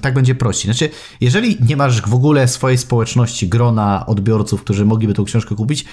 [0.00, 0.72] tak będzie prościej.
[0.72, 5.84] Znaczy, jeżeli nie masz w ogóle swojej społeczności, grona odbiorców, którzy mogliby tą książkę kupić,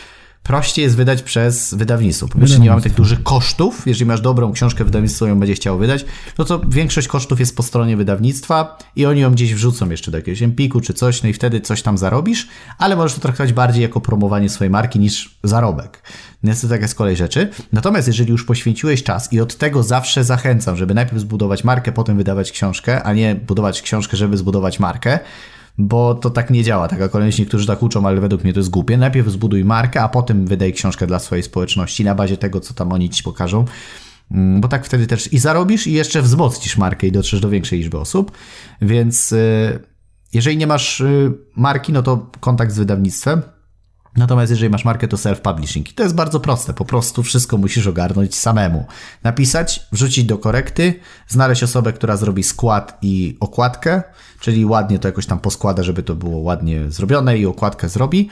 [0.44, 2.28] prościej jest wydać przez wydawnictwo.
[2.28, 3.88] Po pierwsze, nie mamy tych dużych kosztów.
[3.88, 6.06] Jeżeli masz dobrą książkę, wydawnictwo ją będzie chciało wydać,
[6.38, 10.18] no to większość kosztów jest po stronie wydawnictwa i oni ją gdzieś wrzucą jeszcze do
[10.18, 13.82] jakiegoś Empiku czy coś, no i wtedy coś tam zarobisz, ale możesz to traktować bardziej
[13.82, 16.02] jako promowanie swojej marki niż zarobek.
[16.44, 17.50] Niestety taka jest kolej rzeczy.
[17.74, 22.18] Natomiast jeżeli już poświęciłeś czas i od tego zawsze zachęcam, żeby najpierw zbudować markę, potem
[22.18, 25.20] wydawać książkę, a nie budować książkę, żeby zbudować markę,
[25.78, 26.88] bo to tak nie działa.
[26.88, 28.98] Taka kolejność niektórzy tak uczą, ale według mnie to jest głupie.
[28.98, 32.92] Najpierw zbuduj markę, a potem wydaj książkę dla swojej społeczności na bazie tego, co tam
[32.92, 33.66] oni ci pokażą.
[34.32, 37.80] Mm, bo tak wtedy też i zarobisz, i jeszcze wzmocnisz markę i dotrzesz do większej
[37.80, 38.32] liczby osób.
[38.82, 39.80] Więc y,
[40.34, 43.42] jeżeli nie masz y, marki, no to kontakt z wydawnictwem.
[44.18, 45.90] Natomiast jeżeli masz markę, to self-publishing.
[45.90, 46.74] I to jest bardzo proste.
[46.74, 48.86] Po prostu wszystko musisz ogarnąć samemu.
[49.24, 54.04] Napisać, wrzucić do korekty, znaleźć osobę, która zrobi skład i okładkę,
[54.40, 58.30] czyli ładnie to jakoś tam poskłada, żeby to było ładnie zrobione i okładkę zrobi.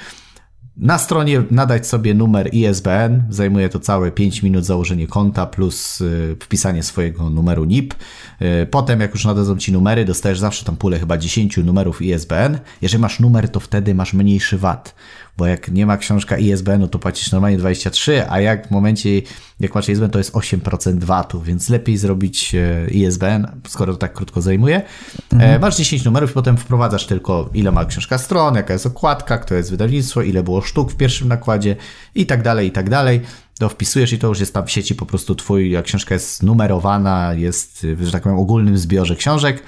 [0.81, 6.37] Na stronie nadać sobie numer ISBN, zajmuje to całe 5 minut założenie konta plus y,
[6.39, 7.93] wpisanie swojego numeru NIP.
[8.41, 12.57] Y, potem jak już nadadzą Ci numery, dostajesz zawsze tam pulę chyba 10 numerów ISBN.
[12.81, 14.95] Jeżeli masz numer, to wtedy masz mniejszy VAT
[15.37, 19.21] bo jak nie ma książka ISBN-u, to płacisz normalnie 23, a jak w momencie,
[19.59, 24.13] jak masz ISBN, to jest 8% VAT-u, więc lepiej zrobić e, ISBN, skoro to tak
[24.13, 24.75] krótko zajmuje.
[24.75, 24.85] E,
[25.31, 25.61] mhm.
[25.61, 29.55] Masz 10 numerów i potem wprowadzasz tylko, ile ma książka stron, jaka jest okładka, kto
[29.55, 31.75] jest wydawnictwo, ile było sztuk w pierwszym nakładzie
[32.15, 33.21] i tak dalej, i tak dalej
[33.59, 36.43] to wpisujesz i to już jest tam w sieci po prostu twój, jak książka jest
[36.43, 39.63] numerowana, jest, że tak powiem, ogólnym zbiorze książek.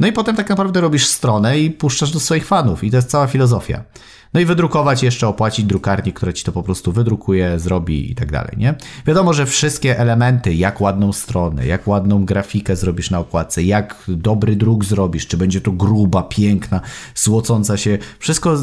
[0.00, 3.10] No i potem tak naprawdę robisz stronę i puszczasz do swoich fanów i to jest
[3.10, 3.84] cała filozofia.
[4.34, 8.32] No i wydrukować jeszcze, opłacić drukarni, która ci to po prostu wydrukuje, zrobi i tak
[8.32, 8.74] dalej, nie?
[9.06, 14.56] Wiadomo, że wszystkie elementy, jak ładną stronę, jak ładną grafikę zrobisz na okładce, jak dobry
[14.56, 16.80] druk zrobisz, czy będzie to gruba, piękna,
[17.14, 18.56] złocąca się, wszystko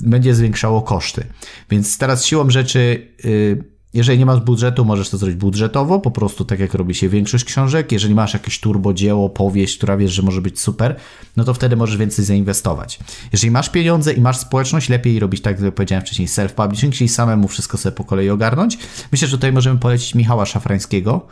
[0.00, 1.26] będzie zwiększało koszty.
[1.70, 3.08] Więc teraz siłą rzeczy...
[3.24, 7.08] Yy, jeżeli nie masz budżetu, możesz to zrobić budżetowo, po prostu tak jak robi się
[7.08, 7.92] większość książek.
[7.92, 10.96] Jeżeli masz jakieś turbodzieło, powieść, która wiesz, że może być super,
[11.36, 12.98] no to wtedy możesz więcej zainwestować.
[13.32, 17.48] Jeżeli masz pieniądze i masz społeczność, lepiej robić tak, jak powiedziałem wcześniej, self-publishing, czyli samemu
[17.48, 18.78] wszystko sobie po kolei ogarnąć.
[19.12, 21.26] Myślę, że tutaj możemy polecić Michała Szafrańskiego,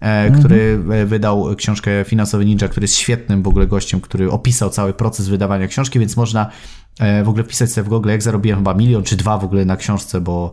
[0.00, 1.08] e, który mhm.
[1.08, 5.66] wydał książkę Finansowy Ninja, który jest świetnym w ogóle gościem, który opisał cały proces wydawania
[5.66, 6.50] książki, więc można
[7.00, 9.64] e, w ogóle wpisać sobie w Google, jak zarobiłem chyba milion czy dwa w ogóle
[9.64, 10.52] na książce, bo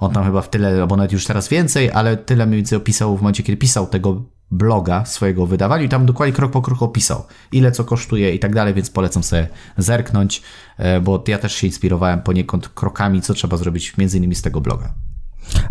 [0.00, 3.16] on tam chyba w tyle, albo nawet już teraz więcej, ale tyle mniej więcej opisał
[3.16, 7.24] w momencie, kiedy pisał tego bloga swojego wydawaniu i tam dokładnie krok po kroku opisał,
[7.52, 10.42] ile co kosztuje i tak dalej, więc polecam sobie zerknąć,
[10.78, 14.60] e, bo ja też się inspirowałem poniekąd krokami, co trzeba zrobić między innymi z tego
[14.60, 14.94] bloga.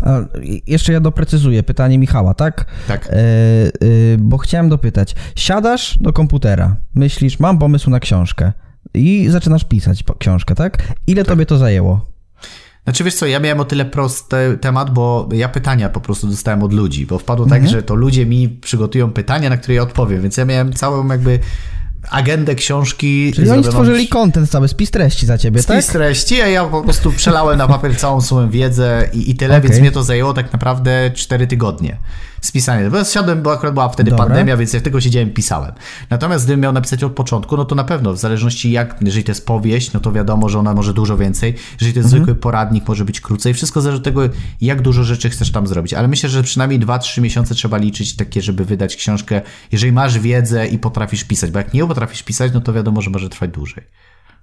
[0.00, 0.20] A
[0.66, 2.64] jeszcze ja doprecyzuję pytanie Michała, tak?
[2.88, 3.06] Tak.
[3.06, 3.70] E, e,
[4.18, 5.14] bo chciałem dopytać.
[5.36, 8.52] Siadasz do komputera, myślisz, mam pomysł na książkę
[8.94, 10.78] i zaczynasz pisać książkę, tak?
[11.06, 11.28] Ile tak.
[11.28, 12.14] tobie to zajęło?
[12.84, 16.62] Znaczy wiesz co, ja miałem o tyle prosty temat, bo ja pytania po prostu dostałem
[16.62, 17.62] od ludzi, bo wpadło tak, mhm.
[17.72, 21.08] tak, że to ludzie mi przygotują pytania, na które ja odpowiem, więc ja miałem całą
[21.08, 21.38] jakby
[22.10, 23.32] agendę książki.
[23.34, 25.82] Czyli oni stworzyli kontent cały, spis treści za ciebie, spis tak?
[25.82, 29.56] Spis treści, a ja po prostu przelałem na papier całą swoją wiedzę i, i tyle,
[29.56, 29.68] okay.
[29.68, 31.96] więc mnie to zajęło tak naprawdę 4 tygodnie
[32.46, 32.90] spisanie.
[32.90, 34.26] Bo siadłem, bo akurat była wtedy Dobra.
[34.26, 35.72] pandemia, więc jak tylko siedziałem, pisałem.
[36.10, 39.30] Natomiast gdybym miał napisać od początku, no to na pewno, w zależności jak, jeżeli to
[39.30, 41.54] jest powieść, no to wiadomo, że ona może dużo więcej.
[41.80, 42.08] Jeżeli to jest mhm.
[42.08, 43.54] zwykły poradnik, może być krócej.
[43.54, 44.20] Wszystko zależy od tego,
[44.60, 45.94] jak dużo rzeczy chcesz tam zrobić.
[45.94, 49.40] Ale myślę, że przynajmniej 2-3 miesiące trzeba liczyć takie, żeby wydać książkę,
[49.72, 51.50] jeżeli masz wiedzę i potrafisz pisać.
[51.50, 53.84] Bo jak nie potrafisz pisać, no to wiadomo, że może trwać dłużej.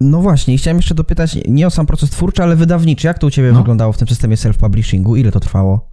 [0.01, 3.07] No właśnie, chciałem jeszcze dopytać nie o sam proces twórczy, ale wydawniczy.
[3.07, 3.57] Jak to u Ciebie no.
[3.57, 5.17] wyglądało w tym systemie self-publishingu?
[5.17, 5.90] Ile to trwało?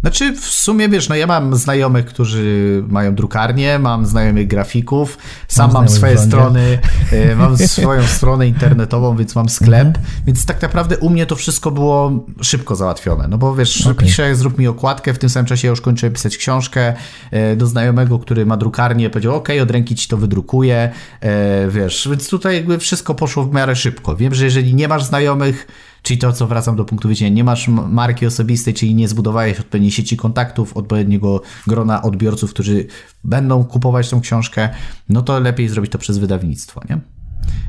[0.00, 5.72] Znaczy, w sumie wiesz, no ja mam znajomych, którzy mają drukarnię, mam znajomych grafików, sam
[5.72, 6.78] mam, mam swoje strony,
[7.12, 10.04] e, mam swoją stronę internetową, więc mam sklep, mhm.
[10.26, 13.28] więc tak naprawdę u mnie to wszystko było szybko załatwione.
[13.28, 13.94] No bo wiesz, okay.
[13.94, 16.94] piszę, zrób mi okładkę, w tym samym czasie ja już kończyłem pisać książkę
[17.30, 20.90] e, do znajomego, który ma drukarnię, powiedział, ok, od ręki ci to wydrukuję,
[21.20, 24.16] e, wiesz, więc tutaj jakby wszystko poszło w miarę szybko.
[24.16, 25.66] Wiem, że jeżeli nie masz znajomych,
[26.02, 29.90] Czyli to, co wracam do punktu widzenia, nie masz marki osobistej, czyli nie zbudowałeś odpowiedniej
[29.90, 32.86] sieci kontaktów, odpowiedniego grona odbiorców, którzy
[33.24, 34.68] będą kupować tą książkę,
[35.08, 37.00] no to lepiej zrobić to przez wydawnictwo, nie?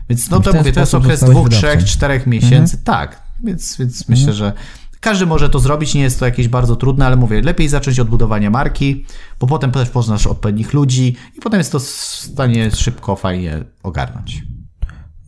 [0.10, 2.84] Więc no to mówię, to jest okres dwóch, trzech, czterech miesięcy, mhm.
[2.84, 4.20] tak, więc, więc mhm.
[4.20, 4.54] myślę, że
[5.00, 8.10] każdy może to zrobić, nie jest to jakieś bardzo trudne, ale mówię, lepiej zacząć od
[8.10, 9.06] budowania marki,
[9.40, 14.44] bo potem też poznasz odpowiednich ludzi i potem jest to w stanie szybko, fajnie ogarnąć.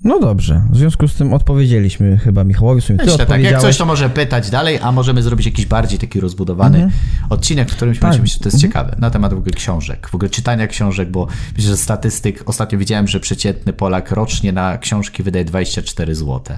[0.04, 2.82] No dobrze, w związku z tym odpowiedzieliśmy chyba Michałowi.
[2.82, 5.66] W sumie ty Myślę, tak, jak coś to może pytać dalej, a możemy zrobić jakiś
[5.66, 7.02] bardziej taki rozbudowany mhm.
[7.30, 8.12] odcinek, w którymś tak.
[8.12, 8.62] momencie to jest mhm.
[8.62, 12.80] ciekawe, na temat w ogóle książek, w ogóle czytania książek, bo myślę, że statystyk, ostatnio
[12.80, 16.58] widziałem, że przeciętny Polak rocznie na książki wydaje 24 zł.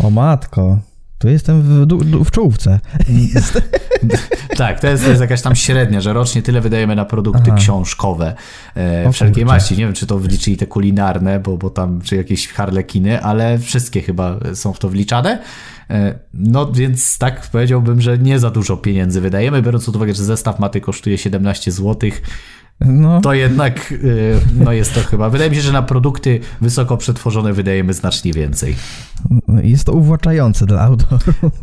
[0.00, 0.78] O matko.
[1.22, 2.80] Tu jestem w, w czołówce.
[4.56, 7.56] tak, to jest, to jest jakaś tam średnia, że rocznie tyle wydajemy na produkty Aha.
[7.56, 8.34] książkowe
[8.74, 9.76] e, wszelkiej maści.
[9.76, 14.02] Nie wiem, czy to wliczyli te kulinarne, bo, bo tam, czy jakieś harlekiny, ale wszystkie
[14.02, 15.38] chyba są w to wliczane.
[15.90, 20.24] E, no więc tak powiedziałbym, że nie za dużo pieniędzy wydajemy, biorąc pod uwagę, że
[20.24, 22.22] zestaw maty kosztuje 17 złotych
[22.80, 23.20] no.
[23.20, 25.30] to jednak y, no jest to chyba.
[25.30, 28.76] Wydaje mi się, że na produkty wysoko przetworzone wydajemy znacznie więcej.
[29.62, 31.22] Jest to uwłaczające dla autorów.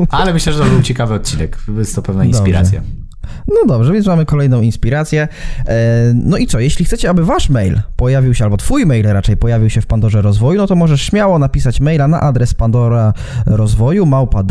[0.09, 1.57] Ale myślę, że to był ciekawy odcinek.
[1.77, 2.79] Jest to pewna inspiracja.
[2.79, 3.08] Dobrze.
[3.47, 5.27] No dobrze, więc mamy kolejną inspirację.
[5.67, 9.37] E, no i co, jeśli chcecie, aby wasz mail pojawił się, albo twój mail raczej
[9.37, 13.13] pojawił się w Pandorze Rozwoju, no to możesz śmiało napisać maila na adres Pandora
[13.45, 14.43] Rozwoju małpa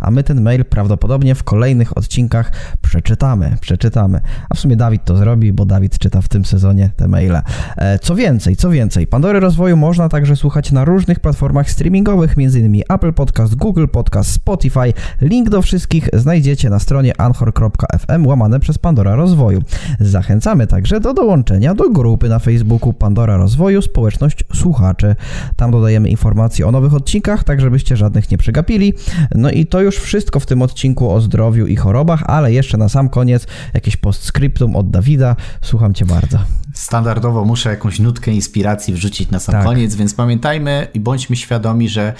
[0.00, 4.20] a my ten mail prawdopodobnie w kolejnych odcinkach przeczytamy, przeczytamy.
[4.50, 7.42] A w sumie Dawid to zrobi, bo Dawid czyta w tym sezonie te maile.
[7.76, 12.82] E, co więcej, co więcej, Pandory Rozwoju można także słuchać na różnych platformach streamingowych, m.in.
[12.88, 14.92] Apple Podcast, Google Podcast, Spotify.
[15.20, 19.62] Link do wszystkich znajdziecie na stronie anchor.fm łamane przez Pandora Rozwoju.
[20.00, 25.16] Zachęcamy także do dołączenia do grupy na Facebooku Pandora Rozwoju Społeczność Słuchaczy.
[25.56, 28.94] Tam dodajemy informacje o nowych odcinkach, tak żebyście żadnych nie przegapili.
[29.34, 32.88] No i to już wszystko w tym odcinku o zdrowiu i chorobach, ale jeszcze na
[32.88, 35.36] sam koniec jakieś postscriptum od Dawida.
[35.62, 36.38] Słucham Cię bardzo.
[36.74, 39.64] Standardowo muszę jakąś nutkę inspiracji wrzucić na sam tak.
[39.64, 42.14] koniec, więc pamiętajmy i bądźmy świadomi, że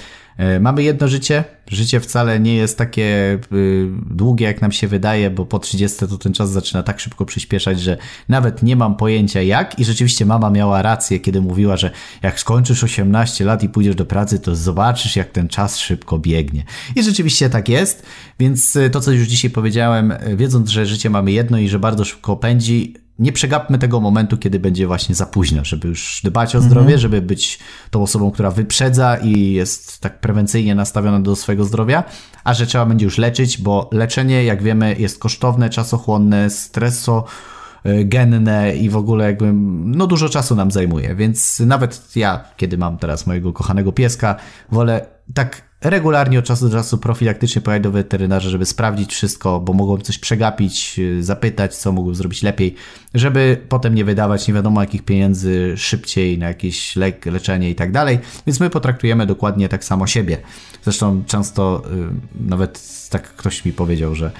[0.61, 1.45] mamy jedno życie.
[1.66, 6.18] Życie wcale nie jest takie y, długie, jak nam się wydaje, bo po 30 to
[6.18, 7.97] ten czas zaczyna tak szybko przyspieszać, że
[8.28, 9.78] nawet nie mam pojęcia jak.
[9.78, 11.91] I rzeczywiście mama miała rację, kiedy mówiła, że
[12.22, 16.64] jak skończysz 18 lat i pójdziesz do pracy, to zobaczysz, jak ten czas szybko biegnie.
[16.97, 18.07] I rzeczywiście tak jest,
[18.38, 21.78] więc y, to, co już dzisiaj powiedziałem, y, wiedząc, że życie mamy jedno i że
[21.78, 26.55] bardzo szybko pędzi, nie przegapmy tego momentu, kiedy będzie właśnie za późno, żeby już dbać
[26.55, 26.71] o mhm.
[26.71, 27.59] zdrowie, żeby być
[27.91, 32.05] tą osobą, która wyprzedza i jest tak prewencyjnie nastawiona do swojego zdrowia,
[32.45, 37.25] a że trzeba będzie już leczyć, bo leczenie, jak wiemy, jest kosztowne, czasochłonne, streso
[38.05, 39.53] genne i w ogóle jakby
[39.85, 44.37] no dużo czasu nam zajmuje, więc nawet ja, kiedy mam teraz mojego kochanego pieska,
[44.73, 49.72] wolę tak regularnie od czasu do czasu profilaktycznie pojechać do weterynarza, żeby sprawdzić wszystko, bo
[49.72, 52.74] mogą coś przegapić, y, zapytać, co mogą zrobić lepiej,
[53.14, 57.93] żeby potem nie wydawać nie wiadomo jakich pieniędzy szybciej na jakieś lek, leczenie i tak
[57.93, 58.18] dalej.
[58.47, 60.39] Więc my potraktujemy dokładnie tak samo siebie.
[60.83, 64.31] Zresztą często y, nawet tak ktoś mi powiedział, że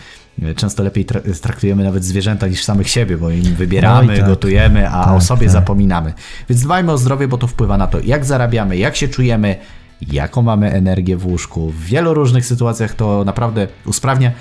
[0.43, 1.05] y, często lepiej
[1.43, 4.27] traktujemy nawet zwierzęta niż samych siebie, bo im wybieramy, tak.
[4.27, 5.53] gotujemy, a tak, o sobie tak.
[5.53, 6.13] zapominamy.
[6.49, 9.57] Więc dbajmy o zdrowie, bo to wpływa na to, jak zarabiamy, jak się czujemy,
[10.03, 11.71] jaką mamy energię w łóżku.
[11.71, 14.33] W wielu różnych sytuacjach to naprawdę usprawnia.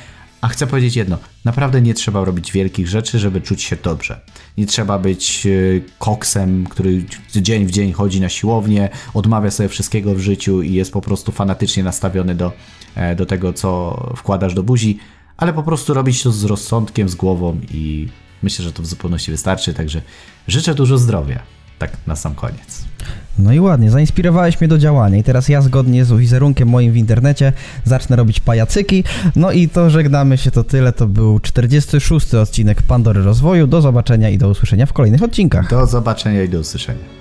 [0.42, 4.22] A chcę powiedzieć jedno, naprawdę nie trzeba robić wielkich rzeczy, żeby czuć się dobrze.
[4.58, 5.50] Nie trzeba być e,
[5.98, 7.04] koksem, który
[7.36, 11.32] dzień w dzień chodzi na siłownię, odmawia sobie wszystkiego w życiu i jest po prostu
[11.32, 12.52] fanatycznie nastawiony do,
[12.96, 15.00] e, do tego, co wkładasz do buzi,
[15.38, 18.08] ale po prostu robić to z rozsądkiem, z głową i
[18.44, 19.74] myślę, że to w zupełności wystarczy.
[19.74, 20.02] Także
[20.48, 21.59] życzę dużo zdrowia.
[21.80, 22.90] Tak na sam koniec.
[23.40, 26.98] No i ładnie, zainspirowałeś mnie do działania i teraz ja zgodnie z wizerunkiem moim w
[26.98, 27.54] internecie
[27.86, 29.04] zacznę robić pajacyki.
[29.36, 30.94] No i to żegnamy się, to tyle.
[30.94, 32.34] To był 46.
[32.34, 33.68] odcinek Pandory Rozwoju.
[33.68, 35.70] Do zobaczenia i do usłyszenia w kolejnych odcinkach.
[35.70, 37.20] Do zobaczenia i do usłyszenia.